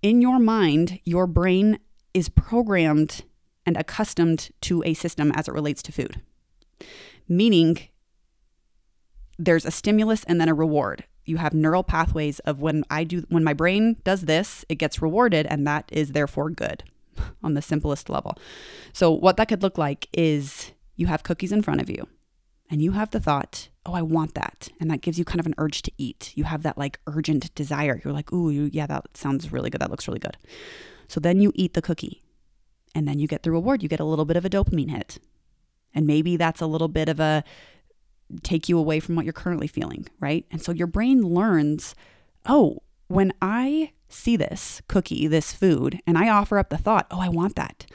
In 0.02 0.22
your 0.22 0.40
mind, 0.40 1.00
your 1.04 1.28
brain 1.28 1.80
is 2.14 2.30
programmed 2.30 3.24
and 3.66 3.76
accustomed 3.78 4.50
to 4.62 4.82
a 4.86 4.94
system 4.94 5.32
as 5.36 5.48
it 5.48 5.54
relates 5.54 5.82
to 5.84 5.92
food. 5.92 6.22
Meaning, 7.28 7.80
there's 9.38 9.66
a 9.66 9.72
stimulus 9.72 10.24
and 10.24 10.40
then 10.40 10.50
a 10.50 10.54
reward. 10.54 11.06
You 11.30 11.38
have 11.38 11.54
neural 11.54 11.84
pathways 11.84 12.40
of 12.40 12.62
when 12.62 12.84
I 12.90 13.04
do 13.04 13.24
when 13.30 13.44
my 13.44 13.54
brain 13.54 13.98
does 14.04 14.22
this, 14.22 14.66
it 14.68 14.76
gets 14.76 15.02
rewarded 15.02 15.46
and 15.48 15.66
that 15.68 15.90
is 15.92 16.12
therefore 16.12 16.50
good 16.50 16.84
on 17.44 17.54
the 17.54 17.62
simplest 17.62 18.10
level. 18.10 18.38
So 18.94 19.12
what 19.12 19.38
that 19.38 19.48
could 19.48 19.64
look 19.64 19.78
like 19.78 20.08
is 20.14 20.72
you 20.96 21.08
have 21.08 21.24
cookies 21.24 21.52
in 21.52 21.62
front 21.62 21.82
of 21.82 21.90
you 21.90 22.08
and 22.70 22.82
you 22.82 22.92
have 22.92 23.12
the 23.12 23.20
thought, 23.20 23.70
"Oh, 23.86 23.94
I 23.94 24.02
want 24.02 24.36
that." 24.36 24.70
And 24.80 24.90
that 24.92 25.02
gives 25.02 25.18
you 25.18 25.26
kind 25.26 25.40
of 25.40 25.46
an 25.46 25.56
urge 25.58 25.82
to 25.84 25.92
eat. 25.98 26.32
You 26.36 26.44
have 26.46 26.64
that 26.64 26.78
like 26.78 27.00
urgent 27.08 27.54
desire. 27.56 28.02
You're 28.04 28.14
like, 28.14 28.32
"Ooh, 28.34 28.50
yeah, 28.52 28.88
that 28.88 29.16
sounds 29.16 29.52
really 29.52 29.70
good. 29.70 29.82
That 29.82 29.92
looks 29.92 30.08
really 30.08 30.20
good." 30.20 30.38
So 31.08 31.20
then 31.20 31.42
you 31.42 31.52
eat 31.56 31.74
the 31.74 31.82
cookie. 31.82 32.24
And 32.96 33.08
then 33.08 33.20
you 33.20 33.28
get 33.28 33.44
the 33.44 33.52
reward. 33.52 33.84
You 33.84 33.90
get 33.90 34.00
a 34.00 34.06
little 34.06 34.26
bit 34.26 34.38
of 34.38 34.46
a 34.46 34.50
dopamine 34.50 34.90
hit. 34.90 35.20
And 35.94 36.08
maybe 36.08 36.38
that's 36.38 36.62
a 36.62 36.68
little 36.68 36.88
bit 36.88 37.10
of 37.10 37.20
a 37.20 37.44
take 38.44 38.70
you 38.70 38.78
away 38.78 39.00
from 39.00 39.16
what 39.16 39.26
you're 39.26 39.34
currently 39.34 39.68
feeling, 39.68 40.08
right? 40.20 40.46
And 40.52 40.62
so 40.62 40.72
your 40.72 40.88
brain 40.88 41.22
learns, 41.22 41.96
oh, 42.46 42.80
when 43.08 43.34
I 43.42 43.92
see 44.08 44.36
this 44.36 44.82
cookie, 44.88 45.28
this 45.28 45.54
food, 45.54 46.00
and 46.06 46.18
I 46.18 46.30
offer 46.30 46.58
up 46.58 46.70
the 46.70 46.78
thought, 46.78 47.08
oh, 47.12 47.20
I 47.20 47.30
want 47.30 47.56
that, 47.56 47.86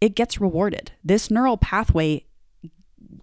it 0.00 0.14
gets 0.14 0.40
rewarded. 0.40 0.92
This 1.04 1.30
neural 1.30 1.56
pathway, 1.56 2.24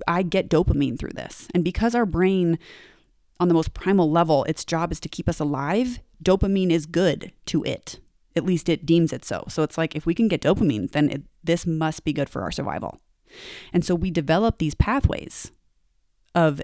I 0.08 0.24
get 0.24 0.50
dopamine 0.50 0.98
through 0.98 1.14
this. 1.14 1.48
And 1.54 1.64
because 1.64 1.96
our 1.96 2.06
brain, 2.06 2.58
on 3.40 3.48
the 3.48 3.54
most 3.54 3.74
primal 3.74 4.10
level, 4.10 4.44
its 4.46 4.66
job 4.66 4.92
is 4.92 5.00
to 5.02 5.10
keep 5.10 5.30
us 5.30 5.40
alive, 5.40 6.00
dopamine 6.24 6.72
is 6.72 6.86
good 6.86 7.32
to 7.48 7.64
it. 7.64 8.00
At 8.36 8.46
least 8.46 8.70
it 8.70 8.86
deems 8.86 9.14
it 9.14 9.24
so. 9.24 9.46
So 9.50 9.62
it's 9.62 9.78
like 9.78 9.96
if 9.96 10.06
we 10.06 10.16
can 10.16 10.28
get 10.28 10.42
dopamine, 10.42 10.92
then 10.92 11.10
it, 11.10 11.24
this 11.44 11.68
must 11.68 12.04
be 12.04 12.14
good 12.14 12.30
for 12.30 12.42
our 12.42 12.52
survival. 12.52 13.00
And 13.72 13.86
so 13.86 13.94
we 13.94 14.12
develop 14.12 14.58
these 14.58 14.76
pathways 14.76 15.52
of 16.36 16.62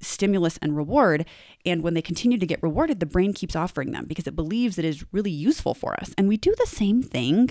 stimulus 0.00 0.58
and 0.58 0.76
reward. 0.76 1.26
And 1.64 1.82
when 1.82 1.94
they 1.94 2.02
continue 2.02 2.38
to 2.38 2.46
get 2.46 2.62
rewarded, 2.62 3.00
the 3.00 3.06
brain 3.06 3.32
keeps 3.32 3.56
offering 3.56 3.92
them 3.92 4.06
because 4.06 4.26
it 4.26 4.36
believes 4.36 4.78
it 4.78 4.84
is 4.84 5.04
really 5.12 5.30
useful 5.30 5.74
for 5.74 5.98
us. 6.00 6.12
And 6.18 6.28
we 6.28 6.36
do 6.36 6.54
the 6.58 6.66
same 6.66 7.02
thing, 7.02 7.50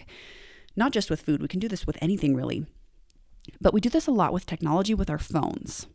not 0.75 0.91
just 0.91 1.09
with 1.09 1.21
food, 1.21 1.41
we 1.41 1.47
can 1.47 1.59
do 1.59 1.67
this 1.67 1.87
with 1.87 1.97
anything 2.01 2.35
really. 2.35 2.65
But 3.61 3.73
we 3.73 3.81
do 3.81 3.89
this 3.89 4.07
a 4.07 4.11
lot 4.11 4.33
with 4.33 4.45
technology 4.45 4.93
with 4.93 5.09
our 5.09 5.19
phones, 5.19 5.87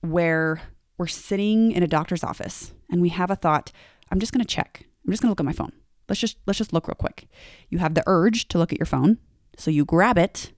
where 0.00 0.60
we're 0.98 1.06
sitting 1.06 1.72
in 1.72 1.82
a 1.82 1.88
doctor's 1.88 2.22
office 2.22 2.72
and 2.90 3.00
we 3.00 3.08
have 3.08 3.30
a 3.30 3.36
thought, 3.36 3.72
I'm 4.10 4.20
just 4.20 4.32
going 4.32 4.44
to 4.44 4.54
check. 4.54 4.86
I'm 5.04 5.10
just 5.10 5.22
going 5.22 5.28
to 5.28 5.30
look 5.32 5.40
at 5.40 5.46
my 5.46 5.52
phone. 5.52 5.72
Let's 6.08 6.20
just 6.20 6.36
let's 6.46 6.58
just 6.58 6.74
look 6.74 6.86
real 6.86 6.94
quick. 6.94 7.26
You 7.70 7.78
have 7.78 7.94
the 7.94 8.02
urge 8.06 8.48
to 8.48 8.58
look 8.58 8.72
at 8.72 8.78
your 8.78 8.86
phone, 8.86 9.18
so 9.56 9.70
you 9.70 9.86
grab 9.86 10.18
it 10.18 10.52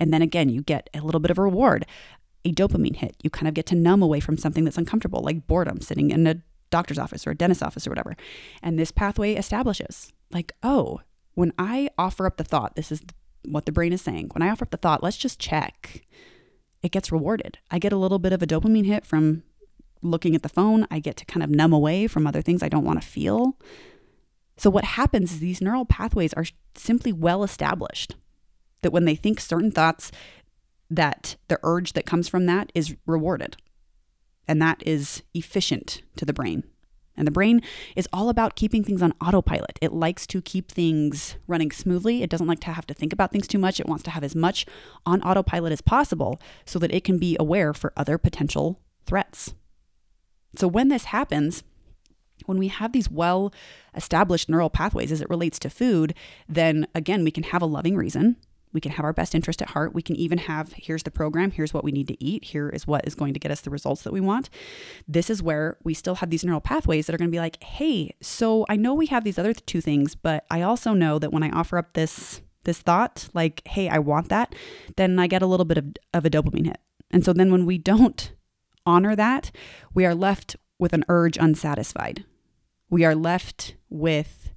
and 0.00 0.12
then 0.12 0.22
again, 0.22 0.48
you 0.48 0.62
get 0.62 0.88
a 0.94 1.02
little 1.02 1.20
bit 1.20 1.30
of 1.30 1.38
a 1.38 1.42
reward 1.42 1.84
a 2.44 2.52
dopamine 2.52 2.96
hit. 2.96 3.16
You 3.22 3.30
kind 3.30 3.48
of 3.48 3.54
get 3.54 3.66
to 3.66 3.74
numb 3.74 4.02
away 4.02 4.20
from 4.20 4.38
something 4.38 4.64
that's 4.64 4.78
uncomfortable, 4.78 5.22
like 5.22 5.46
boredom, 5.46 5.80
sitting 5.80 6.10
in 6.10 6.26
a 6.26 6.42
doctor's 6.70 6.98
office 6.98 7.26
or 7.26 7.30
a 7.30 7.34
dentist's 7.34 7.62
office 7.62 7.86
or 7.86 7.90
whatever. 7.90 8.16
And 8.62 8.78
this 8.78 8.90
pathway 8.90 9.34
establishes, 9.34 10.12
like, 10.30 10.52
oh, 10.62 11.00
when 11.34 11.52
I 11.58 11.90
offer 11.98 12.26
up 12.26 12.36
the 12.36 12.44
thought, 12.44 12.76
this 12.76 12.90
is 12.90 13.02
what 13.44 13.66
the 13.66 13.72
brain 13.72 13.92
is 13.92 14.02
saying. 14.02 14.30
When 14.32 14.42
I 14.42 14.50
offer 14.50 14.64
up 14.64 14.70
the 14.70 14.76
thought, 14.76 15.02
let's 15.02 15.16
just 15.16 15.38
check, 15.38 16.02
it 16.82 16.92
gets 16.92 17.12
rewarded. 17.12 17.58
I 17.70 17.78
get 17.78 17.92
a 17.92 17.96
little 17.96 18.18
bit 18.18 18.32
of 18.32 18.42
a 18.42 18.46
dopamine 18.46 18.86
hit 18.86 19.04
from 19.04 19.42
looking 20.02 20.34
at 20.34 20.42
the 20.42 20.48
phone. 20.48 20.86
I 20.90 20.98
get 20.98 21.16
to 21.18 21.24
kind 21.24 21.42
of 21.42 21.50
numb 21.50 21.72
away 21.72 22.06
from 22.06 22.26
other 22.26 22.42
things 22.42 22.62
I 22.62 22.68
don't 22.68 22.84
want 22.84 23.00
to 23.00 23.06
feel. 23.06 23.56
So, 24.56 24.70
what 24.70 24.84
happens 24.84 25.32
is 25.32 25.40
these 25.40 25.60
neural 25.60 25.84
pathways 25.84 26.34
are 26.34 26.44
simply 26.74 27.12
well 27.12 27.42
established. 27.42 28.14
That 28.82 28.92
when 28.92 29.04
they 29.04 29.14
think 29.14 29.40
certain 29.40 29.70
thoughts, 29.70 30.10
that 30.90 31.36
the 31.48 31.58
urge 31.62 31.92
that 31.92 32.06
comes 32.06 32.28
from 32.28 32.46
that 32.46 32.70
is 32.74 32.96
rewarded. 33.06 33.56
And 34.48 34.60
that 34.60 34.82
is 34.84 35.22
efficient 35.32 36.02
to 36.16 36.24
the 36.24 36.32
brain. 36.32 36.64
And 37.16 37.26
the 37.26 37.32
brain 37.32 37.60
is 37.96 38.08
all 38.12 38.30
about 38.30 38.56
keeping 38.56 38.82
things 38.82 39.02
on 39.02 39.12
autopilot. 39.20 39.78
It 39.82 39.92
likes 39.92 40.26
to 40.28 40.40
keep 40.40 40.70
things 40.70 41.36
running 41.46 41.70
smoothly. 41.70 42.22
It 42.22 42.30
doesn't 42.30 42.46
like 42.46 42.60
to 42.60 42.72
have 42.72 42.86
to 42.86 42.94
think 42.94 43.12
about 43.12 43.30
things 43.30 43.46
too 43.46 43.58
much. 43.58 43.78
It 43.78 43.86
wants 43.86 44.02
to 44.04 44.10
have 44.10 44.24
as 44.24 44.34
much 44.34 44.64
on 45.04 45.20
autopilot 45.22 45.72
as 45.72 45.82
possible 45.82 46.40
so 46.64 46.78
that 46.78 46.92
it 46.94 47.04
can 47.04 47.18
be 47.18 47.36
aware 47.38 47.74
for 47.74 47.92
other 47.96 48.16
potential 48.16 48.80
threats. 49.06 49.54
So 50.56 50.66
when 50.66 50.88
this 50.88 51.04
happens, 51.04 51.62
when 52.46 52.58
we 52.58 52.68
have 52.68 52.92
these 52.92 53.10
well 53.10 53.52
established 53.94 54.48
neural 54.48 54.70
pathways 54.70 55.12
as 55.12 55.20
it 55.20 55.30
relates 55.30 55.58
to 55.60 55.70
food, 55.70 56.14
then 56.48 56.86
again, 56.94 57.22
we 57.22 57.30
can 57.30 57.44
have 57.44 57.62
a 57.62 57.66
loving 57.66 57.96
reason 57.96 58.36
we 58.72 58.80
can 58.80 58.92
have 58.92 59.04
our 59.04 59.12
best 59.12 59.34
interest 59.34 59.60
at 59.62 59.70
heart. 59.70 59.94
We 59.94 60.02
can 60.02 60.16
even 60.16 60.38
have 60.38 60.72
here's 60.74 61.02
the 61.02 61.10
program, 61.10 61.50
here's 61.50 61.74
what 61.74 61.84
we 61.84 61.92
need 61.92 62.08
to 62.08 62.22
eat, 62.22 62.44
here 62.44 62.68
is 62.68 62.86
what 62.86 63.06
is 63.06 63.14
going 63.14 63.34
to 63.34 63.40
get 63.40 63.50
us 63.50 63.60
the 63.60 63.70
results 63.70 64.02
that 64.02 64.12
we 64.12 64.20
want. 64.20 64.48
This 65.08 65.30
is 65.30 65.42
where 65.42 65.76
we 65.82 65.94
still 65.94 66.16
have 66.16 66.30
these 66.30 66.44
neural 66.44 66.60
pathways 66.60 67.06
that 67.06 67.14
are 67.14 67.18
going 67.18 67.30
to 67.30 67.34
be 67.34 67.40
like, 67.40 67.62
hey, 67.62 68.14
so 68.20 68.64
I 68.68 68.76
know 68.76 68.94
we 68.94 69.06
have 69.06 69.24
these 69.24 69.38
other 69.38 69.52
two 69.52 69.80
things, 69.80 70.14
but 70.14 70.44
I 70.50 70.62
also 70.62 70.92
know 70.92 71.18
that 71.18 71.32
when 71.32 71.42
I 71.42 71.50
offer 71.50 71.78
up 71.78 71.94
this 71.94 72.42
this 72.64 72.80
thought, 72.80 73.28
like, 73.32 73.66
hey, 73.66 73.88
I 73.88 73.98
want 73.98 74.28
that, 74.28 74.54
then 74.96 75.18
I 75.18 75.26
get 75.26 75.42
a 75.42 75.46
little 75.46 75.64
bit 75.64 75.78
of, 75.78 75.86
of 76.12 76.26
a 76.26 76.30
dopamine 76.30 76.66
hit. 76.66 76.80
And 77.10 77.24
so 77.24 77.32
then 77.32 77.50
when 77.50 77.64
we 77.64 77.78
don't 77.78 78.32
honor 78.84 79.16
that, 79.16 79.50
we 79.94 80.04
are 80.04 80.14
left 80.14 80.56
with 80.78 80.92
an 80.92 81.04
urge 81.08 81.38
unsatisfied. 81.38 82.24
We 82.90 83.04
are 83.04 83.14
left 83.14 83.76
with 83.88 84.52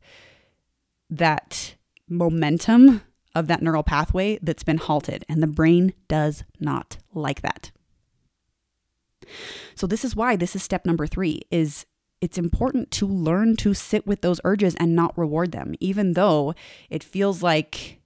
that 1.09 1.75
momentum 2.09 3.01
of 3.35 3.47
that 3.47 3.61
neural 3.61 3.83
pathway 3.83 4.39
that's 4.41 4.63
been 4.63 4.77
halted, 4.77 5.25
and 5.27 5.41
the 5.41 5.47
brain 5.47 5.93
does 6.07 6.43
not 6.59 6.97
like 7.13 7.41
that. 7.41 7.71
So 9.75 9.87
this 9.87 10.05
is 10.05 10.15
why 10.15 10.35
this 10.35 10.55
is 10.55 10.63
step 10.63 10.85
number 10.85 11.07
3 11.07 11.41
is 11.49 11.85
it's 12.21 12.37
important 12.37 12.91
to 12.91 13.07
learn 13.07 13.55
to 13.57 13.73
sit 13.73 14.07
with 14.07 14.21
those 14.21 14.39
urges 14.43 14.75
and 14.75 14.95
not 14.95 15.17
reward 15.17 15.51
them 15.51 15.75
even 15.79 16.13
though 16.13 16.53
it 16.89 17.03
feels 17.03 17.43
like 17.43 17.99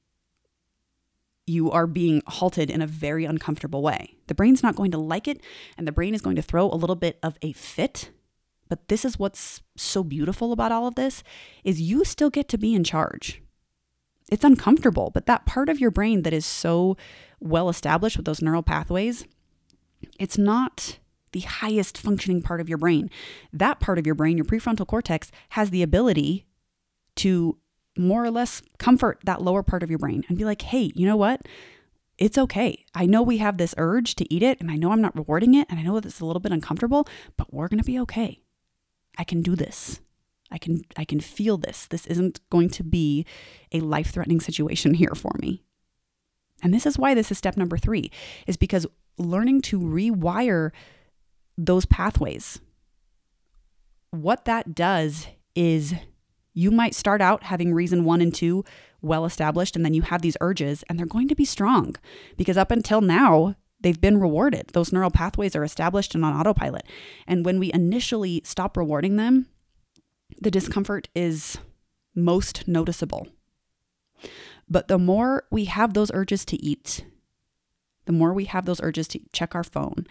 you 1.46 1.72
are 1.72 1.88
being 1.88 2.22
halted 2.28 2.70
in 2.70 2.82
a 2.82 2.88
very 2.88 3.24
uncomfortable 3.24 3.82
way. 3.82 4.16
The 4.28 4.36
brain's 4.36 4.62
not 4.62 4.76
going 4.76 4.92
to 4.92 4.98
like 4.98 5.28
it 5.28 5.42
and 5.78 5.88
the 5.88 5.92
brain 5.92 6.14
is 6.14 6.22
going 6.22 6.36
to 6.36 6.42
throw 6.42 6.70
a 6.70 6.76
little 6.76 6.96
bit 6.96 7.20
of 7.24 7.38
a 7.42 7.54
fit. 7.54 8.12
But 8.68 8.90
this 8.90 9.06
is 9.06 9.18
what's 9.18 9.62
so 9.78 10.04
beautiful 10.04 10.52
about 10.52 10.74
all 10.74 10.88
of 10.88 10.96
this 10.96 11.24
is 11.64 11.80
you 11.80 12.04
still 12.04 12.30
get 12.30 12.50
to 12.50 12.58
be 12.58 12.76
in 12.76 12.84
charge 12.84 13.42
it's 14.30 14.44
uncomfortable, 14.44 15.12
but 15.14 15.26
that 15.26 15.46
part 15.46 15.70
of 15.70 15.80
your 15.80 15.92
brain 15.92 16.24
that 16.24 16.34
is 16.34 16.46
so 16.46 16.98
well 17.40 17.70
established 17.70 18.18
with 18.18 18.26
those 18.26 18.42
neural 18.42 18.64
pathways, 18.64 19.26
it's 20.20 20.38
not 20.38 21.00
the 21.32 21.40
highest 21.42 21.98
functioning 21.98 22.42
part 22.42 22.62
of 22.62 22.70
your 22.70 22.78
brain. 22.78 23.10
That 23.54 23.80
part 23.80 24.00
of 24.00 24.06
your 24.06 24.16
brain, 24.16 24.38
your 24.38 24.46
prefrontal 24.46 24.88
cortex, 24.88 25.32
has 25.50 25.70
the 25.70 25.84
ability 25.84 26.46
to 27.18 27.58
more 27.98 28.24
or 28.24 28.32
less 28.32 28.62
comfort 28.78 29.20
that 29.24 29.42
lower 29.42 29.64
part 29.64 29.84
of 29.84 29.90
your 29.90 30.00
brain 30.00 30.24
and 30.28 30.38
be 30.38 30.46
like, 30.46 30.62
hey, 30.62 30.92
you 30.96 31.06
know 31.06 31.18
what? 31.18 31.42
It's 32.18 32.38
okay. 32.38 32.86
I 32.96 33.06
know 33.06 33.22
we 33.22 33.38
have 33.38 33.58
this 33.58 33.76
urge 33.78 34.16
to 34.16 34.34
eat 34.34 34.42
it, 34.42 34.60
and 34.60 34.72
I 34.72 34.76
know 34.76 34.92
I'm 34.92 35.02
not 35.02 35.16
rewarding 35.16 35.54
it, 35.54 35.68
and 35.70 35.80
I 35.80 35.84
know 35.84 35.96
that 35.96 36.06
it's 36.06 36.20
a 36.20 36.26
little 36.26 36.40
bit 36.40 36.52
uncomfortable, 36.52 37.08
but 37.38 37.54
we're 37.54 37.68
going 37.68 37.80
to 37.80 37.84
be 37.84 38.00
okay. 38.00 38.42
I 39.18 39.24
can 39.24 39.42
do 39.42 39.56
this. 39.56 40.00
I 40.52 40.58
can 40.58 40.82
I 40.96 41.06
can 41.06 41.20
feel 41.20 41.58
this. 41.58 41.88
This 41.88 42.06
isn't 42.08 42.40
going 42.50 42.70
to 42.70 42.84
be 42.84 43.26
a 43.72 43.82
life-threatening 43.82 44.40
situation 44.40 44.94
here 44.94 45.14
for 45.16 45.32
me. 45.40 45.64
And 46.64 46.74
this 46.74 46.86
is 46.86 46.98
why 46.98 47.14
this 47.14 47.32
is 47.32 47.38
step 47.38 47.58
number 47.58 47.78
3 47.78 48.10
is 48.48 48.58
because 48.58 48.88
learning 49.18 49.62
to 49.64 49.80
rewire 49.80 50.72
those 51.58 51.86
pathways. 51.86 52.60
What 54.12 54.46
that 54.46 54.74
does 54.74 55.28
is 55.56 55.94
you 56.54 56.72
might 56.72 56.96
start 56.96 57.22
out 57.22 57.44
having 57.44 57.74
reason 57.74 58.04
1 58.04 58.22
and 58.22 58.34
2 58.34 58.64
well 59.02 59.26
established 59.26 59.76
and 59.76 59.86
then 59.86 59.94
you 59.94 60.02
have 60.02 60.22
these 60.22 60.38
urges 60.42 60.84
and 60.90 60.98
they're 60.98 61.06
going 61.06 61.28
to 61.28 61.36
be 61.36 61.46
strong 61.46 61.96
because 62.36 62.58
up 62.58 62.72
until 62.72 63.02
now 63.02 63.56
they've 63.80 64.02
been 64.02 64.20
rewarded. 64.20 64.70
Those 64.74 64.92
neural 64.92 65.12
pathways 65.12 65.56
are 65.56 65.64
established 65.64 66.16
and 66.16 66.26
on 66.26 66.34
autopilot. 66.34 66.84
And 67.28 67.46
when 67.46 67.60
we 67.60 67.72
initially 67.74 68.42
stop 68.44 68.76
rewarding 68.76 69.18
them, 69.18 69.48
the 70.40 70.52
discomfort 70.52 71.08
is 71.16 71.58
most 72.16 72.68
noticeable. 72.68 73.28
But 74.70 74.88
the 74.88 74.98
more 74.98 75.46
we 75.52 75.66
have 75.66 75.94
those 75.94 76.12
urges 76.14 76.44
to 76.46 76.62
eat, 76.64 77.06
the 78.06 78.12
more 78.12 78.34
we 78.34 78.46
have 78.46 78.66
those 78.66 78.82
urges 78.82 79.08
to 79.10 79.20
check 79.32 79.56
our 79.56 79.64
phone, 79.64 80.08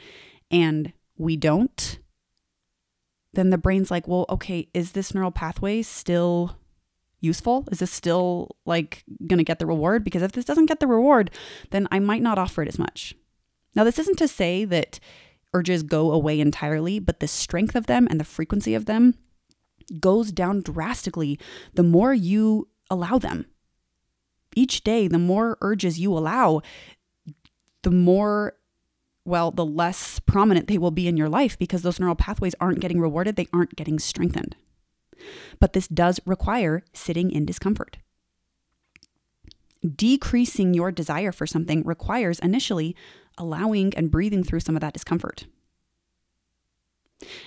and 0.50 0.92
we 1.18 1.37
don't, 1.37 1.98
then 3.33 3.50
the 3.50 3.59
brain's 3.59 3.90
like, 3.90 4.09
well, 4.09 4.24
okay, 4.31 4.68
is 4.72 4.92
this 4.92 5.14
neural 5.14 5.31
pathway 5.31 5.83
still 5.83 6.57
useful? 7.20 7.66
Is 7.70 7.81
this 7.81 7.90
still 7.90 8.57
like 8.64 9.05
going 9.26 9.38
to 9.38 9.44
get 9.44 9.59
the 9.59 9.66
reward? 9.66 10.05
Because 10.05 10.22
if 10.22 10.33
this 10.33 10.44
doesn't 10.44 10.66
get 10.66 10.81
the 10.81 10.87
reward, 10.87 11.31
then 11.70 11.88
I 11.90 11.98
might 11.98 12.22
not 12.22 12.38
offer 12.38 12.62
it 12.62 12.68
as 12.68 12.79
much. 12.79 13.14
Now, 13.74 13.85
this 13.85 13.98
isn't 13.98 14.18
to 14.18 14.29
say 14.29 14.64
that 14.64 15.00
urges 15.52 15.83
go 15.83 16.12
away 16.12 16.40
entirely, 16.40 16.98
but 16.98 17.20
the 17.20 17.29
strength 17.29 17.74
of 17.74 17.87
them 17.87 18.07
and 18.11 18.18
the 18.18 18.24
frequency 18.24 18.74
of 18.74 18.87
them 18.87 19.14
goes 20.01 20.33
down 20.33 20.62
drastically 20.62 21.38
the 21.75 21.83
more 21.83 22.14
you 22.14 22.68
allow 22.90 23.18
them. 23.18 23.46
Each 24.55 24.83
day, 24.83 25.07
the 25.07 25.18
more 25.18 25.59
urges 25.61 25.99
you 25.99 26.16
allow, 26.16 26.62
the 27.83 27.90
more 27.90 28.55
well, 29.27 29.51
the 29.51 29.66
less 29.66 30.20
prominent 30.20 30.68
they 30.68 30.79
will 30.79 30.92
be 30.92 31.09
in 31.09 31.16
your 31.16 31.29
life 31.29 31.59
because 31.59 31.83
those 31.83 31.99
neural 31.99 32.14
pathways 32.14 32.55
aren't 32.61 32.79
getting 32.79 33.01
rewarded, 33.01 33.35
they 33.35 33.49
aren't 33.53 33.75
getting 33.75 33.99
strengthened. 33.99 34.55
But 35.59 35.72
this 35.72 35.88
does 35.88 36.20
require 36.25 36.85
sitting 36.92 37.33
in 37.33 37.44
discomfort. 37.44 37.99
Decreasing 39.85 40.75
your 40.75 40.92
desire 40.92 41.33
for 41.33 41.46
something 41.46 41.83
requires 41.83 42.38
initially 42.38 42.94
allowing 43.37 43.92
and 43.96 44.12
breathing 44.12 44.44
through 44.44 44.61
some 44.61 44.77
of 44.77 44.81
that 44.81 44.94
discomfort. 44.94 45.46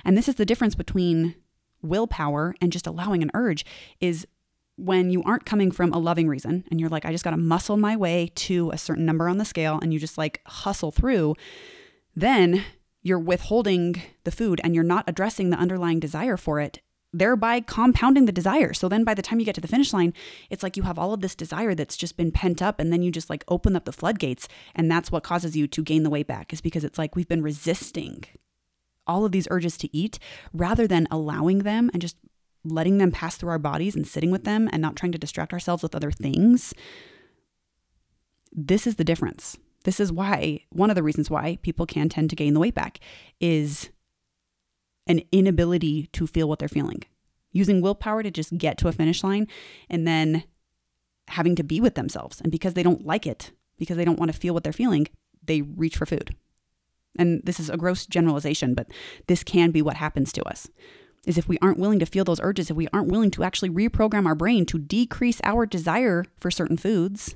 And 0.03 0.17
this 0.17 0.27
is 0.27 0.35
the 0.35 0.45
difference 0.45 0.75
between 0.75 1.35
willpower 1.81 2.55
and 2.61 2.71
just 2.71 2.87
allowing 2.87 3.21
an 3.23 3.31
urge 3.33 3.65
is 3.99 4.27
when 4.75 5.09
you 5.09 5.21
aren't 5.23 5.45
coming 5.45 5.71
from 5.71 5.91
a 5.91 5.97
loving 5.97 6.27
reason 6.27 6.63
and 6.71 6.79
you're 6.79 6.89
like 6.89 7.05
I 7.05 7.11
just 7.11 7.23
got 7.23 7.31
to 7.31 7.37
muscle 7.37 7.77
my 7.77 7.95
way 7.95 8.31
to 8.35 8.71
a 8.71 8.77
certain 8.77 9.05
number 9.05 9.27
on 9.27 9.37
the 9.37 9.45
scale 9.45 9.79
and 9.81 9.93
you 9.93 9.99
just 9.99 10.17
like 10.17 10.41
hustle 10.45 10.91
through 10.91 11.35
then 12.15 12.63
you're 13.01 13.19
withholding 13.19 14.01
the 14.23 14.31
food 14.31 14.61
and 14.63 14.73
you're 14.73 14.83
not 14.83 15.03
addressing 15.07 15.49
the 15.49 15.57
underlying 15.57 15.99
desire 15.99 16.37
for 16.37 16.59
it 16.59 16.81
thereby 17.11 17.59
compounding 17.59 18.25
the 18.25 18.31
desire. 18.31 18.73
So 18.73 18.87
then 18.87 19.03
by 19.03 19.13
the 19.13 19.21
time 19.21 19.39
you 19.39 19.45
get 19.45 19.55
to 19.55 19.61
the 19.61 19.67
finish 19.67 19.93
line, 19.93 20.13
it's 20.49 20.63
like 20.63 20.77
you 20.77 20.83
have 20.83 20.99
all 20.99 21.13
of 21.13 21.21
this 21.21 21.35
desire 21.35 21.73
that's 21.73 21.97
just 21.97 22.17
been 22.17 22.31
pent 22.31 22.61
up 22.61 22.79
and 22.79 22.93
then 22.93 23.01
you 23.01 23.11
just 23.11 23.29
like 23.29 23.43
open 23.47 23.75
up 23.75 23.85
the 23.85 23.91
floodgates 23.91 24.47
and 24.75 24.89
that's 24.89 25.11
what 25.11 25.23
causes 25.23 25.55
you 25.55 25.67
to 25.67 25.83
gain 25.83 26.03
the 26.03 26.09
weight 26.09 26.27
back 26.27 26.53
is 26.53 26.61
because 26.61 26.83
it's 26.83 26.97
like 26.97 27.15
we've 27.15 27.27
been 27.27 27.41
resisting 27.41 28.25
all 29.09 29.25
of 29.25 29.31
these 29.31 29.47
urges 29.49 29.75
to 29.77 29.95
eat 29.95 30.19
rather 30.53 30.87
than 30.87 31.07
allowing 31.09 31.59
them 31.59 31.89
and 31.91 32.01
just 32.01 32.15
letting 32.63 32.99
them 32.99 33.11
pass 33.11 33.35
through 33.35 33.49
our 33.49 33.59
bodies 33.59 33.95
and 33.95 34.07
sitting 34.07 34.31
with 34.31 34.43
them 34.43 34.69
and 34.71 34.81
not 34.81 34.95
trying 34.95 35.11
to 35.11 35.17
distract 35.17 35.51
ourselves 35.51 35.81
with 35.81 35.95
other 35.95 36.11
things. 36.11 36.73
This 38.53 38.85
is 38.85 38.95
the 38.95 39.03
difference. 39.03 39.57
This 39.83 39.99
is 39.99 40.11
why 40.11 40.65
one 40.69 40.89
of 40.89 40.95
the 40.95 41.03
reasons 41.03 41.29
why 41.29 41.57
people 41.61 41.85
can 41.85 42.09
tend 42.09 42.29
to 42.29 42.35
gain 42.35 42.53
the 42.53 42.59
weight 42.59 42.75
back 42.75 42.99
is 43.39 43.89
an 45.07 45.21
inability 45.31 46.07
to 46.13 46.27
feel 46.27 46.47
what 46.47 46.59
they're 46.59 46.67
feeling. 46.67 47.01
Using 47.51 47.81
willpower 47.81 48.21
to 48.21 48.29
just 48.29 48.57
get 48.57 48.77
to 48.79 48.87
a 48.87 48.91
finish 48.91 49.23
line 49.23 49.47
and 49.89 50.05
then 50.05 50.43
having 51.29 51.55
to 51.55 51.63
be 51.63 51.81
with 51.81 51.95
themselves. 51.95 52.41
And 52.41 52.51
because 52.51 52.73
they 52.73 52.83
don't 52.83 53.05
like 53.05 53.25
it, 53.25 53.51
because 53.77 53.97
they 53.97 54.05
don't 54.05 54.19
want 54.19 54.31
to 54.31 54.37
feel 54.37 54.53
what 54.53 54.63
they're 54.63 54.73
feeling, 54.73 55.07
they 55.43 55.61
reach 55.61 55.97
for 55.97 56.05
food. 56.05 56.35
And 57.19 57.41
this 57.43 57.59
is 57.59 57.69
a 57.69 57.77
gross 57.77 58.05
generalization, 58.05 58.73
but 58.73 58.87
this 59.27 59.43
can 59.43 59.71
be 59.71 59.81
what 59.81 59.97
happens 59.97 60.31
to 60.33 60.43
us. 60.45 60.67
Is 61.27 61.37
if 61.37 61.47
we 61.47 61.59
aren't 61.61 61.77
willing 61.77 61.99
to 61.99 62.05
feel 62.05 62.23
those 62.23 62.39
urges, 62.39 62.71
if 62.71 62.77
we 62.77 62.87
aren't 62.93 63.11
willing 63.11 63.29
to 63.31 63.43
actually 63.43 63.69
reprogram 63.69 64.25
our 64.25 64.35
brain 64.35 64.65
to 64.67 64.79
decrease 64.79 65.41
our 65.43 65.65
desire 65.65 66.25
for 66.39 66.49
certain 66.49 66.77
foods, 66.77 67.35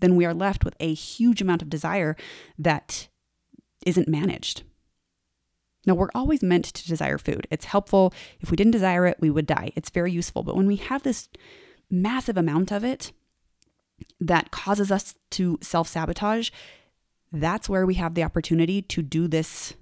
then 0.00 0.16
we 0.16 0.24
are 0.24 0.34
left 0.34 0.64
with 0.64 0.74
a 0.80 0.94
huge 0.94 1.42
amount 1.42 1.60
of 1.60 1.68
desire 1.68 2.16
that 2.58 3.08
isn't 3.84 4.08
managed. 4.08 4.62
Now, 5.86 5.94
we're 5.94 6.10
always 6.14 6.42
meant 6.42 6.64
to 6.64 6.88
desire 6.88 7.18
food. 7.18 7.46
It's 7.50 7.66
helpful. 7.66 8.12
If 8.40 8.50
we 8.50 8.56
didn't 8.56 8.72
desire 8.72 9.06
it, 9.06 9.18
we 9.20 9.30
would 9.30 9.46
die. 9.46 9.70
It's 9.76 9.90
very 9.90 10.12
useful. 10.12 10.42
But 10.42 10.56
when 10.56 10.66
we 10.66 10.76
have 10.76 11.02
this 11.02 11.28
massive 11.90 12.36
amount 12.36 12.72
of 12.72 12.84
it 12.84 13.12
that 14.20 14.50
causes 14.50 14.90
us 14.90 15.14
to 15.30 15.58
self 15.62 15.88
sabotage, 15.88 16.50
that's 17.32 17.68
where 17.68 17.86
we 17.86 17.94
have 17.94 18.14
the 18.14 18.22
opportunity 18.22 18.82
to 18.82 19.02
do 19.02 19.28
this. 19.28 19.74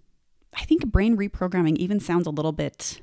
I 0.55 0.65
think 0.65 0.87
brain 0.87 1.17
reprogramming 1.17 1.77
even 1.77 2.01
sounds 2.01 2.27
a 2.27 2.31
little 2.31 2.53
bit 2.53 3.01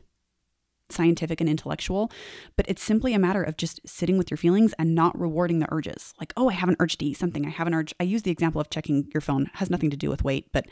scientific 0.90 1.42
and 1.42 1.50
intellectual, 1.50 2.12
but 2.56 2.66
it's 2.68 2.84
simply 2.84 3.14
a 3.14 3.20
matter 3.20 3.42
of 3.42 3.58
just 3.58 3.80
sitting 3.86 4.18
with 4.18 4.30
your 4.30 4.38
feelings 4.38 4.74
and 4.78 4.94
not 4.94 5.20
rewarding 5.20 5.60
the 5.60 5.72
urges. 5.74 6.14
Like, 6.20 6.34
oh, 6.38 6.50
I 6.50 6.54
have 6.54 6.70
an 6.70 6.76
urge 6.80 6.98
to 6.98 7.06
eat 7.06 7.18
something. 7.18 7.46
I 7.46 7.50
have 7.50 7.68
an 7.68 7.74
urge. 7.74 7.94
I 8.00 8.04
use 8.04 8.24
the 8.24 8.32
example 8.32 8.62
of 8.62 8.70
checking 8.70 9.10
your 9.14 9.22
phone. 9.22 9.44
It 9.44 9.56
has 9.56 9.70
nothing 9.70 9.90
to 9.90 9.98
do 9.98 10.10
with 10.10 10.24
weight, 10.24 10.50
but 10.52 10.68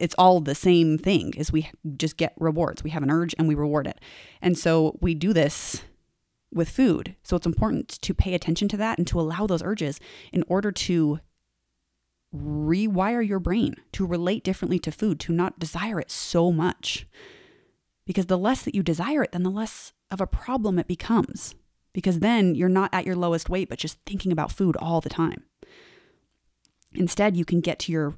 it's 0.00 0.14
all 0.16 0.40
the 0.40 0.54
same 0.54 0.96
thing 0.98 1.34
is 1.34 1.52
we 1.52 1.70
just 1.96 2.16
get 2.16 2.34
rewards. 2.38 2.82
We 2.82 2.90
have 2.90 3.02
an 3.02 3.10
urge 3.10 3.34
and 3.38 3.46
we 3.46 3.54
reward 3.54 3.86
it. 3.86 4.00
And 4.40 4.56
so 4.56 4.98
we 5.00 5.14
do 5.14 5.32
this 5.32 5.82
with 6.52 6.68
food. 6.68 7.16
So 7.22 7.36
it's 7.36 7.46
important 7.46 7.88
to 8.02 8.14
pay 8.14 8.34
attention 8.34 8.68
to 8.68 8.76
that 8.78 8.98
and 8.98 9.06
to 9.08 9.20
allow 9.20 9.46
those 9.46 9.62
urges 9.62 10.00
in 10.32 10.44
order 10.46 10.72
to 10.72 11.20
rewire 12.34 13.26
your 13.26 13.38
brain 13.38 13.76
to 13.92 14.06
relate 14.06 14.44
differently 14.44 14.78
to 14.80 14.92
food, 14.92 15.20
to 15.20 15.32
not 15.32 15.58
desire 15.58 16.00
it 16.00 16.10
so 16.10 16.50
much. 16.50 17.06
Because 18.06 18.26
the 18.26 18.38
less 18.38 18.62
that 18.62 18.74
you 18.74 18.82
desire 18.82 19.22
it, 19.22 19.32
then 19.32 19.42
the 19.42 19.50
less 19.50 19.92
of 20.10 20.20
a 20.20 20.26
problem 20.26 20.78
it 20.78 20.88
becomes. 20.88 21.54
Because 21.92 22.20
then 22.20 22.54
you're 22.54 22.68
not 22.68 22.90
at 22.92 23.04
your 23.04 23.16
lowest 23.16 23.48
weight, 23.48 23.68
but 23.68 23.78
just 23.78 23.98
thinking 24.06 24.32
about 24.32 24.50
food 24.50 24.76
all 24.76 25.00
the 25.00 25.10
time. 25.10 25.44
Instead, 26.94 27.36
you 27.36 27.44
can 27.44 27.60
get 27.60 27.78
to 27.80 27.92
your 27.92 28.14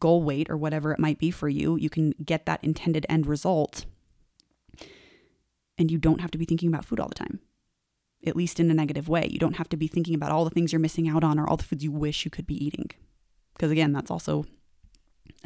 goal 0.00 0.22
weight 0.22 0.50
or 0.50 0.56
whatever 0.56 0.92
it 0.92 0.98
might 0.98 1.18
be 1.18 1.30
for 1.30 1.48
you, 1.48 1.76
you 1.76 1.88
can 1.88 2.12
get 2.24 2.46
that 2.46 2.62
intended 2.62 3.06
end 3.08 3.26
result. 3.26 3.86
And 5.78 5.90
you 5.90 5.98
don't 5.98 6.20
have 6.20 6.30
to 6.32 6.38
be 6.38 6.44
thinking 6.44 6.68
about 6.68 6.84
food 6.84 6.98
all 6.98 7.08
the 7.08 7.14
time, 7.14 7.40
at 8.26 8.36
least 8.36 8.58
in 8.58 8.70
a 8.70 8.74
negative 8.74 9.08
way. 9.08 9.28
You 9.30 9.38
don't 9.38 9.56
have 9.56 9.68
to 9.70 9.76
be 9.76 9.86
thinking 9.86 10.14
about 10.14 10.32
all 10.32 10.44
the 10.44 10.50
things 10.50 10.72
you're 10.72 10.80
missing 10.80 11.08
out 11.08 11.22
on 11.22 11.38
or 11.38 11.48
all 11.48 11.56
the 11.56 11.64
foods 11.64 11.84
you 11.84 11.92
wish 11.92 12.24
you 12.24 12.30
could 12.30 12.46
be 12.46 12.64
eating. 12.64 12.90
Because 13.56 13.70
again, 13.70 13.92
that's 13.92 14.10
also 14.10 14.44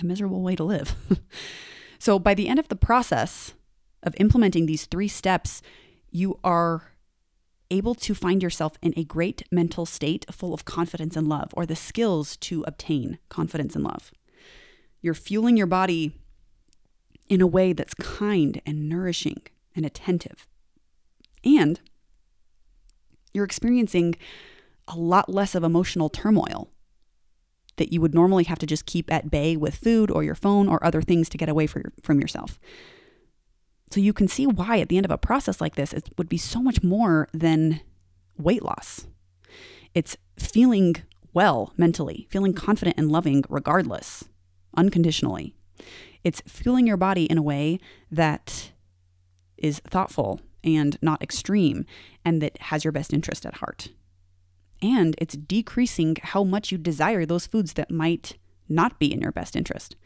a 0.01 0.05
miserable 0.05 0.43
way 0.43 0.57
to 0.57 0.65
live. 0.65 0.95
so 1.99 2.19
by 2.19 2.35
the 2.35 2.49
end 2.49 2.59
of 2.59 2.69
the 2.69 2.77
process 2.77 3.55
of 4.03 4.15
implementing 4.19 4.67
these 4.67 4.87
three 4.87 5.09
steps, 5.09 5.63
you 6.11 6.39
are 6.43 6.93
able 7.71 7.95
to 7.95 8.15
find 8.15 8.43
yourself 8.43 8.73
in 8.83 8.93
a 8.97 9.05
great 9.05 9.45
mental 9.53 9.87
state 9.87 10.27
full 10.33 10.53
of 10.53 10.65
confidence 10.65 11.17
and 11.17 11.29
love, 11.29 11.51
or 11.53 11.65
the 11.65 11.77
skills 11.77 12.37
to 12.39 12.65
obtain 12.67 13.19
confidence 13.29 13.77
and 13.77 13.85
love. 13.85 14.11
You're 15.01 15.15
fueling 15.15 15.57
your 15.57 15.69
body 15.69 16.13
in 17.29 17.41
a 17.41 17.47
way 17.47 17.73
that's 17.73 17.95
kind 17.95 18.61
and 18.67 18.89
nourishing 18.89 19.43
and 19.77 19.87
attentive. 19.87 20.49
And 21.45 21.81
you're 23.33 23.45
experiencing 23.45 24.17
a 24.89 24.97
lot 24.97 25.29
less 25.29 25.55
of 25.55 25.63
emotional 25.63 26.09
turmoil 26.09 26.71
that 27.81 27.95
you 27.95 28.01
would 28.03 28.15
normally 28.15 28.45
have 28.45 28.59
to 28.59 28.67
just 28.67 28.85
keep 28.85 29.11
at 29.11 29.31
bay 29.31 29.57
with 29.57 29.75
food 29.75 30.11
or 30.11 30.23
your 30.23 30.35
phone 30.35 30.69
or 30.69 30.85
other 30.85 31.01
things 31.01 31.31
to 31.31 31.39
get 31.39 31.49
away 31.49 31.67
from 31.67 32.21
yourself. 32.21 32.61
So 33.91 34.01
you 34.01 34.13
can 34.13 34.29
see 34.29 34.47
why 34.47 34.79
at 34.79 34.91
the 34.91 34.99
end 34.99 35.07
of 35.07 35.11
a 35.11 35.17
process 35.19 35.63
like 35.63 35.77
this, 35.77 35.95
it 35.95 36.11
would 36.19 36.29
be 36.29 36.37
so 36.37 36.61
much 36.61 36.83
more 36.83 37.27
than 37.33 37.81
weight 38.37 38.63
loss. 38.63 39.07
It's 39.95 40.19
feeling 40.39 40.97
well 41.33 41.73
mentally, 41.79 42.27
feeling 42.31 42.53
confident 42.53 42.99
and 42.99 43.11
loving 43.11 43.45
regardless 43.49 44.25
unconditionally. 44.77 45.55
It's 46.23 46.43
fueling 46.47 46.87
your 46.87 46.99
body 46.99 47.25
in 47.25 47.39
a 47.39 47.43
way 47.43 47.81
that 48.11 48.73
is 49.57 49.81
thoughtful 49.81 50.43
and 50.63 50.99
not 51.01 51.23
extreme 51.23 51.87
and 52.27 52.43
that 52.43 52.59
has 52.59 52.85
your 52.85 52.93
best 52.93 53.15
interest 53.15 53.47
at 53.47 53.55
heart. 53.55 53.89
And 54.83 55.15
it's 55.19 55.37
decreasing 55.37 56.17
how 56.23 56.45
much 56.45 56.73
you 56.73 56.79
desire 56.79 57.27
those 57.27 57.47
foods 57.47 57.75
that 57.75 57.91
might 57.91 58.39
not 58.69 58.99
be 58.99 59.13
in 59.13 59.21
your 59.21 59.33
best 59.33 59.57
interest. 59.57 59.97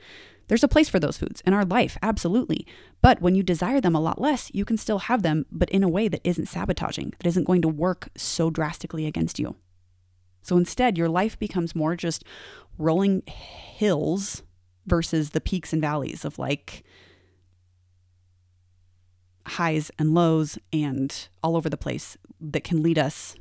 There's 0.49 0.65
a 0.65 0.69
place 0.69 0.89
for 0.89 1.01
those 1.01 1.17
foods 1.17 1.43
in 1.47 1.55
our 1.55 1.65
life, 1.65 1.97
absolutely. 2.03 2.67
But 3.01 3.23
when 3.23 3.35
you 3.35 3.43
desire 3.43 3.81
them 3.81 3.95
a 3.95 4.01
lot 4.01 4.21
less, 4.21 4.51
you 4.53 4.65
can 4.65 4.77
still 4.77 5.01
have 5.01 5.23
them, 5.23 5.47
but 5.51 5.71
in 5.71 5.83
a 5.83 5.89
way 5.89 6.09
that 6.09 6.21
isn't 6.25 6.49
sabotaging, 6.49 7.15
that 7.19 7.27
isn't 7.27 7.45
going 7.47 7.63
to 7.63 7.69
work 7.69 8.09
so 8.17 8.51
drastically 8.51 9.07
against 9.07 9.39
you. 9.39 9.57
So 10.43 10.59
instead, 10.59 10.99
your 10.99 11.09
life 11.09 11.39
becomes 11.39 11.75
more 11.75 11.97
just 11.97 12.25
rolling 12.77 13.23
hills 13.27 14.43
versus 14.87 15.31
the 15.31 15.41
peaks 15.41 15.73
and 15.73 15.81
valleys 15.81 16.25
of 16.25 16.39
like 16.39 16.85
highs 19.47 19.91
and 19.99 20.15
lows 20.15 20.59
and 20.73 21.29
all 21.43 21.57
over 21.57 21.71
the 21.71 21.77
place 21.77 22.19
that 22.41 22.65
can 22.65 22.83
lead 22.83 22.99
us 22.99 23.35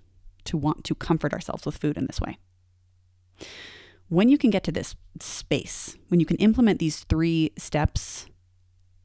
to 0.46 0.58
want 0.58 0.84
to 0.86 0.96
comfort 0.96 1.34
ourselves 1.34 1.66
with 1.66 1.78
food 1.78 1.98
in 1.98 2.08
this 2.08 2.22
way. 2.22 2.38
When 4.10 4.30
you 4.30 4.38
can 4.38 4.50
get 4.50 4.64
to 4.66 4.72
this 4.72 4.96
space, 5.20 5.98
when 6.10 6.20
you 6.20 6.26
can 6.26 6.38
implement 6.38 6.80
these 6.80 7.04
three 7.06 7.52
steps, 7.58 8.28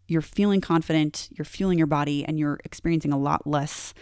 you're 0.07 0.23
feeling 0.23 0.61
confident, 0.61 1.29
you're 1.33 1.45
fueling 1.45 1.79
your 1.79 1.87
body, 1.87 2.25
and 2.25 2.39
you're 2.39 2.59
experiencing 2.65 3.13
a 3.13 3.19
lot 3.19 3.47
less 3.47 3.95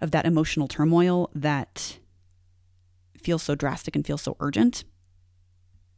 of 0.00 0.10
that 0.10 0.26
emotional 0.26 0.68
turmoil 0.68 1.30
that 1.34 1.98
feels 3.18 3.42
so 3.42 3.54
drastic 3.54 3.94
and 3.94 4.06
feels 4.06 4.22
so 4.22 4.36
urgent. 4.40 4.84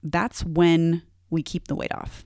That's 0.02 0.44
when 0.44 1.02
we 1.30 1.42
keep 1.42 1.68
the 1.68 1.74
weight 1.74 1.94
off 1.94 2.24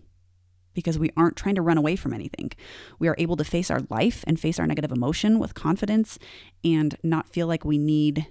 because 0.75 0.99
we 0.99 1.11
aren't 1.17 1.37
trying 1.37 1.55
to 1.57 1.63
run 1.63 1.79
away 1.79 1.97
from 1.97 2.13
anything. 2.13 2.51
We 2.99 3.09
are 3.09 3.17
able 3.19 3.37
to 3.37 3.45
face 3.45 3.71
our 3.71 3.83
life 3.91 4.25
and 4.27 4.39
face 4.39 4.59
our 4.59 4.67
negative 4.67 4.93
emotion 4.93 5.39
with 5.39 5.55
confidence 5.55 6.19
and 6.65 6.97
not 7.03 7.29
feel 7.29 7.47
like 7.47 7.65
we 7.65 7.79
need 7.79 8.27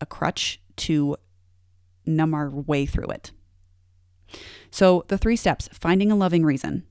a 0.00 0.06
crutch 0.06 0.60
to 0.76 1.16
numb 2.04 2.34
our 2.34 2.50
way 2.50 2.86
through 2.86 3.08
it. 3.08 3.32
So, 4.70 5.04
the 5.08 5.18
three 5.18 5.36
steps 5.36 5.68
finding 5.72 6.10
a 6.10 6.16
loving 6.16 6.44
reason, 6.44 6.84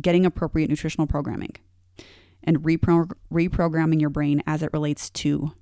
getting 0.00 0.26
appropriate 0.26 0.68
nutritional 0.68 1.06
programming, 1.06 1.56
and 2.42 2.58
repro- 2.58 3.12
reprogramming 3.32 4.00
your 4.00 4.10
brain 4.10 4.42
as 4.46 4.62
it 4.62 4.72
relates 4.72 5.08
to 5.10 5.52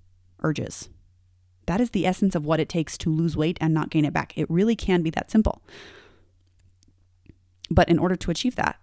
urges. 0.43 0.89
That 1.67 1.81
is 1.81 1.91
the 1.91 2.07
essence 2.07 2.35
of 2.35 2.45
what 2.45 2.61
it 2.61 2.69
takes 2.69 2.99
to 2.99 3.11
lose 3.11 3.37
weight 3.37 3.57
and 3.61 3.73
not 3.73 3.91
gain 3.91 4.05
it 4.05 4.13
back. 4.13 4.33
It 4.37 4.51
really 4.51 4.75
can 4.75 5.03
be 5.03 5.11
that 5.11 5.31
simple. 5.31 5.63
But 7.73 7.89
in 7.89 7.99
order 7.99 8.17
to 8.17 8.31
achieve 8.31 8.57
that, 8.57 8.79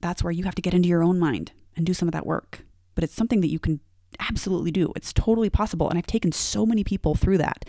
that's 0.00 0.22
where 0.22 0.30
you 0.30 0.44
have 0.44 0.54
to 0.54 0.62
get 0.62 0.74
into 0.74 0.88
your 0.88 1.02
own 1.02 1.18
mind 1.18 1.52
and 1.76 1.84
do 1.84 1.94
some 1.94 2.08
of 2.08 2.12
that 2.12 2.26
work. 2.26 2.64
But 2.94 3.04
it's 3.04 3.14
something 3.14 3.40
that 3.40 3.50
you 3.50 3.58
can 3.58 3.80
absolutely 4.18 4.70
do. 4.70 4.92
It's 4.96 5.12
totally 5.12 5.50
possible. 5.50 5.88
And 5.88 5.98
I've 5.98 6.06
taken 6.06 6.32
so 6.32 6.66
many 6.66 6.84
people 6.84 7.14
through 7.14 7.38
that 7.38 7.64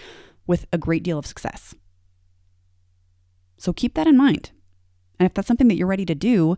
with 0.47 0.65
a 0.71 0.77
great 0.77 1.03
deal 1.03 1.19
of 1.19 1.25
success. 1.25 1.75
So 3.57 3.73
keep 3.73 3.93
that 3.95 4.07
in 4.07 4.17
mind. 4.17 4.51
And 5.19 5.25
if 5.25 5.33
that's 5.33 5.47
something 5.47 5.67
that 5.67 5.75
you're 5.75 5.87
ready 5.87 6.05
to 6.05 6.15
do, 6.15 6.57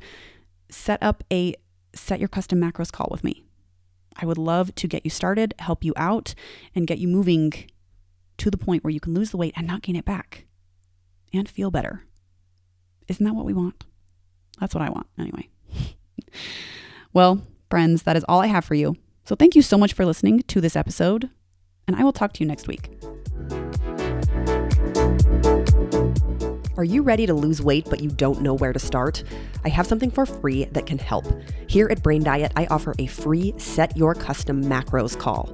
set 0.70 1.02
up 1.04 1.24
a 1.32 1.56
set 1.94 2.20
your 2.20 2.30
custom 2.30 2.60
macros 2.60 2.92
call 2.92 3.08
with 3.12 3.24
me. 3.24 3.44
I 4.16 4.26
would 4.26 4.38
love 4.38 4.74
to 4.76 4.88
get 4.88 5.04
you 5.04 5.12
started, 5.12 5.54
help 5.60 5.84
you 5.84 5.94
out, 5.96 6.34
and 6.74 6.88
get 6.88 7.00
you 7.00 7.08
moving 7.08 7.54
to 8.38 8.50
the 8.50 8.58
point 8.58 8.84
where 8.84 8.92
you 8.92 9.00
can 9.00 9.14
lose 9.14 9.32
the 9.32 9.38
weight 9.38 9.54
and 9.56 9.68
not 9.68 9.82
gain 9.82 9.96
it 9.96 10.06
back 10.06 10.46
and 11.34 11.48
feel 11.50 11.72
better. 11.72 12.06
Isn't 13.08 13.26
that 13.26 13.36
what 13.36 13.46
we 13.46 13.54
want? 13.54 13.84
That's 14.64 14.74
what 14.74 14.82
I 14.82 14.90
want, 14.92 15.08
anyway. 15.20 15.50
well, 17.14 17.42
friends, 17.70 18.04
that 18.04 18.16
is 18.16 18.24
all 18.30 18.40
I 18.40 18.48
have 18.48 18.64
for 18.64 18.76
you. 18.76 18.96
So 19.26 19.36
thank 19.36 19.56
you 19.56 19.62
so 19.62 19.78
much 19.78 19.92
for 19.92 20.06
listening 20.06 20.42
to 20.44 20.62
this 20.62 20.78
episode, 20.78 21.30
and 21.86 21.98
I 21.98 22.04
will 22.06 22.14
talk 22.14 22.32
to 22.32 22.40
you 22.40 22.46
next 22.48 22.66
week. 22.70 22.90
Are 26.78 26.86
you 26.86 27.02
ready 27.02 27.26
to 27.26 27.34
lose 27.34 27.62
weight 27.62 27.88
but 27.90 28.00
you 28.00 28.10
don't 28.10 28.42
know 28.42 28.54
where 28.54 28.72
to 28.72 28.80
start? 28.80 29.26
I 29.66 29.68
have 29.68 29.86
something 29.86 30.10
for 30.10 30.26
free 30.26 30.64
that 30.72 30.86
can 30.86 30.98
help. 30.98 31.26
Here 31.68 31.90
at 31.92 32.02
Brain 32.02 32.24
Diet, 32.24 32.54
I 32.56 32.66
offer 32.68 32.96
a 33.00 33.08
free 33.08 33.54
Set 33.58 33.98
Your 33.98 34.16
Custom 34.16 34.64
Macros 34.64 35.20
call. 35.20 35.54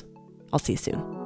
I'll 0.53 0.59
see 0.59 0.73
you 0.73 0.77
soon. 0.77 1.21